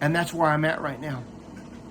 and 0.02 0.14
that's 0.14 0.34
where 0.34 0.50
I'm 0.50 0.64
at 0.66 0.82
right 0.82 1.00
now. 1.00 1.22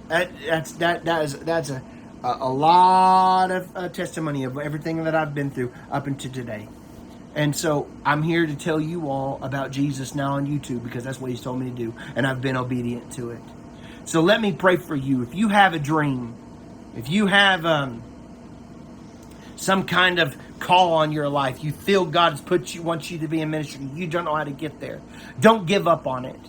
That, 0.10 0.30
that's 0.46 0.74
that 0.74 1.06
that 1.06 1.24
is 1.24 1.40
that's 1.40 1.70
a 1.70 1.82
a, 2.24 2.50
lot 2.50 3.52
of 3.52 3.76
uh, 3.76 3.90
testimony 3.90 4.44
of 4.44 4.58
everything 4.58 5.04
that 5.04 5.16
I've 5.16 5.34
been 5.34 5.52
through 5.52 5.74
up 5.92 6.08
until 6.08 6.32
today. 6.32 6.68
And 7.34 7.56
so 7.56 7.90
I'm 8.06 8.22
here 8.24 8.46
to 8.46 8.56
tell 8.56 8.80
you 8.80 9.10
all 9.10 9.40
about 9.42 9.72
Jesus 9.72 10.14
now 10.14 10.34
on 10.34 10.48
YouTube 10.48 10.84
because 10.84 11.04
that's 11.04 11.20
what 11.20 11.32
He's 11.32 11.42
told 11.42 11.60
me 11.60 11.70
to 11.70 11.76
do, 11.76 11.94
and 12.16 12.28
I've 12.28 12.42
been 12.42 12.58
obedient 12.58 13.14
to 13.14 13.32
it. 13.32 13.42
So 14.06 14.22
let 14.22 14.42
me 14.42 14.52
pray 14.52 14.78
for 14.78 14.96
you. 14.96 15.24
If 15.24 15.34
you 15.34 15.48
have 15.48 15.74
a 15.74 15.80
dream, 15.80 16.36
if 16.96 17.10
you 17.10 17.28
have 17.28 17.66
um, 17.66 18.04
some 19.56 19.86
kind 19.86 20.20
of 20.20 20.36
call 20.60 20.94
on 20.94 21.12
your 21.12 21.30
life, 21.30 21.64
you 21.64 21.72
feel 21.72 22.06
God's 22.06 22.42
put 22.42 22.76
you 22.76 22.82
wants 22.82 23.10
you 23.10 23.20
to 23.20 23.28
be 23.28 23.42
in 23.42 23.50
ministry, 23.50 23.88
you 23.96 24.08
don't 24.08 24.26
know 24.26 24.36
how 24.36 24.44
to 24.44 24.52
get 24.52 24.80
there. 24.80 25.02
Don't 25.40 25.66
give 25.66 25.88
up 25.88 26.08
on 26.08 26.26
it. 26.26 26.40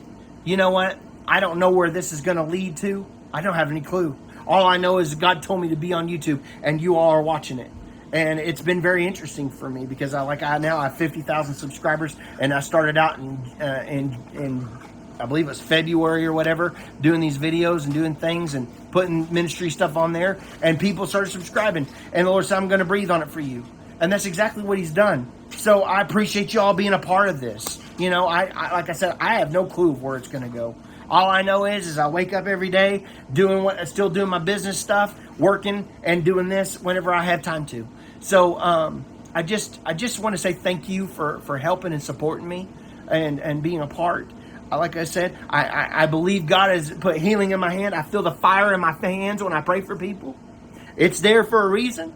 You 0.45 0.57
know 0.57 0.71
what? 0.71 0.99
I 1.27 1.41
don't 1.41 1.59
know 1.59 1.71
where 1.71 1.91
this 1.91 2.13
is 2.13 2.21
going 2.21 2.37
to 2.37 2.43
lead 2.43 2.79
to. 2.79 3.07
I 3.33 3.41
don't 3.41 3.55
have 3.55 3.71
any 3.71 3.81
clue. 3.81 4.17
All 4.47 4.67
I 4.67 4.77
know 4.77 4.99
is 4.99 5.15
God 5.15 5.43
told 5.43 5.61
me 5.61 5.69
to 5.69 5.77
be 5.77 5.93
on 5.93 6.09
YouTube, 6.09 6.41
and 6.63 6.81
you 6.81 6.97
all 6.97 7.11
are 7.11 7.23
watching 7.23 7.59
it. 7.59 7.71
And 8.13 8.39
it's 8.39 8.61
been 8.61 8.83
very 8.83 9.07
interesting 9.07 9.49
for 9.49 9.71
me 9.71 9.87
because 9.87 10.13
I 10.13 10.21
like 10.23 10.43
I 10.43 10.59
now 10.59 10.81
have 10.81 10.97
fifty 10.97 11.23
thousand 11.23 11.55
subscribers, 11.55 12.15
and 12.39 12.53
I 12.53 12.61
started 12.61 12.99
out 12.99 13.19
in 13.19 13.39
uh, 13.61 13.85
in 13.89 14.17
in 14.35 14.69
I 15.19 15.27
believe 15.27 15.47
it 15.47 15.49
was 15.49 15.61
February 15.61 16.27
or 16.27 16.33
whatever, 16.33 16.75
doing 17.01 17.21
these 17.21 17.39
videos 17.39 17.85
and 17.85 17.95
doing 17.95 18.15
things 18.15 18.55
and 18.55 18.67
putting 18.91 19.33
ministry 19.33 19.71
stuff 19.71 19.97
on 19.97 20.13
there, 20.13 20.39
and 20.63 20.79
people 20.79 21.07
started 21.07 21.31
subscribing. 21.31 21.87
And 22.13 22.27
the 22.27 22.31
Lord 22.31 22.45
said, 22.45 22.57
"I'm 22.57 22.69
going 22.69 22.81
to 22.81 22.85
breathe 22.85 23.11
on 23.11 23.23
it 23.23 23.31
for 23.31 23.41
you," 23.41 23.65
and 23.99 24.13
that's 24.13 24.27
exactly 24.27 24.63
what 24.63 24.77
He's 24.77 24.91
done. 24.91 25.31
So 25.51 25.83
I 25.83 26.01
appreciate 26.01 26.53
you 26.53 26.61
all 26.61 26.75
being 26.75 26.93
a 26.93 26.99
part 26.99 27.29
of 27.29 27.41
this. 27.41 27.79
You 27.99 28.11
know, 28.11 28.27
I, 28.27 28.47
I 28.55 28.73
like 28.73 28.91
I 28.91 28.93
said, 28.93 29.17
I 29.21 29.37
have 29.37 29.53
no 29.53 29.65
clue 29.65 29.93
where 29.93 30.17
it's 30.17 30.29
going 30.29 30.45
to 30.45 30.51
go. 30.51 30.75
All 31.12 31.29
I 31.29 31.42
know 31.42 31.66
is, 31.66 31.87
is 31.88 31.98
I 31.98 32.09
wake 32.09 32.33
up 32.33 32.46
every 32.46 32.70
day 32.70 33.05
doing 33.31 33.62
what, 33.62 33.87
still 33.87 34.09
doing 34.09 34.31
my 34.31 34.38
business 34.38 34.79
stuff, 34.79 35.14
working 35.38 35.87
and 36.03 36.25
doing 36.25 36.48
this 36.48 36.81
whenever 36.81 37.12
I 37.12 37.22
have 37.22 37.42
time 37.42 37.66
to. 37.66 37.87
So 38.20 38.59
um, 38.59 39.05
I 39.35 39.42
just, 39.42 39.79
I 39.85 39.92
just 39.92 40.18
want 40.20 40.33
to 40.33 40.38
say 40.38 40.55
thank 40.55 40.88
you 40.88 41.07
for 41.07 41.40
for 41.40 41.59
helping 41.59 41.92
and 41.92 42.03
supporting 42.03 42.48
me, 42.48 42.66
and 43.09 43.40
and 43.40 43.62
being 43.62 43.83
a 43.83 43.87
part. 43.87 44.31
Uh, 44.70 44.79
like 44.79 44.96
I 44.96 45.05
said, 45.05 45.37
I, 45.51 45.66
I, 45.66 46.03
I 46.05 46.07
believe 46.07 46.46
God 46.46 46.70
has 46.70 46.90
put 46.90 47.18
healing 47.18 47.51
in 47.51 47.61
my 47.61 47.70
hand. 47.70 47.94
I 47.94 48.01
feel 48.01 48.22
the 48.22 48.33
fire 48.33 48.72
in 48.72 48.81
my 48.81 48.92
hands 48.92 49.42
when 49.42 49.53
I 49.53 49.61
pray 49.61 49.83
for 49.83 49.94
people. 49.94 50.35
It's 50.96 51.20
there 51.20 51.44
for 51.44 51.62
a 51.62 51.68
reason. 51.68 52.14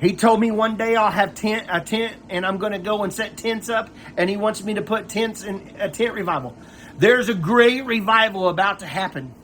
He 0.00 0.16
told 0.16 0.40
me 0.40 0.50
one 0.50 0.76
day 0.76 0.96
I'll 0.96 1.12
have 1.12 1.36
tent, 1.36 1.68
a 1.70 1.80
tent 1.80 2.16
and 2.28 2.44
I'm 2.44 2.58
going 2.58 2.72
to 2.72 2.80
go 2.80 3.04
and 3.04 3.12
set 3.12 3.36
tents 3.36 3.68
up, 3.68 3.88
and 4.16 4.28
he 4.28 4.36
wants 4.36 4.64
me 4.64 4.74
to 4.74 4.82
put 4.82 5.08
tents 5.08 5.44
in 5.44 5.76
a 5.78 5.88
tent 5.88 6.14
revival. 6.14 6.56
There's 6.98 7.28
a 7.28 7.34
great 7.34 7.84
revival 7.84 8.48
about 8.48 8.80
to 8.80 8.86
happen 8.86 9.34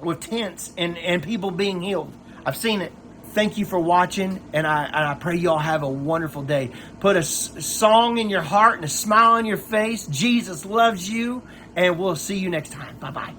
with 0.00 0.20
tents 0.20 0.72
and, 0.76 0.96
and 0.98 1.22
people 1.22 1.50
being 1.50 1.80
healed. 1.80 2.12
I've 2.44 2.56
seen 2.56 2.80
it. 2.80 2.92
Thank 3.28 3.58
you 3.58 3.64
for 3.64 3.80
watching, 3.80 4.40
and 4.52 4.64
I, 4.64 4.84
and 4.84 4.94
I 4.94 5.14
pray 5.14 5.36
you 5.36 5.50
all 5.50 5.58
have 5.58 5.82
a 5.82 5.88
wonderful 5.88 6.42
day. 6.42 6.70
Put 7.00 7.16
a 7.16 7.22
song 7.24 8.18
in 8.18 8.30
your 8.30 8.42
heart 8.42 8.76
and 8.76 8.84
a 8.84 8.88
smile 8.88 9.32
on 9.32 9.46
your 9.46 9.56
face. 9.56 10.06
Jesus 10.06 10.64
loves 10.64 11.08
you, 11.08 11.42
and 11.74 11.98
we'll 11.98 12.14
see 12.14 12.38
you 12.38 12.48
next 12.48 12.70
time. 12.70 12.96
Bye 12.98 13.10
bye. 13.10 13.34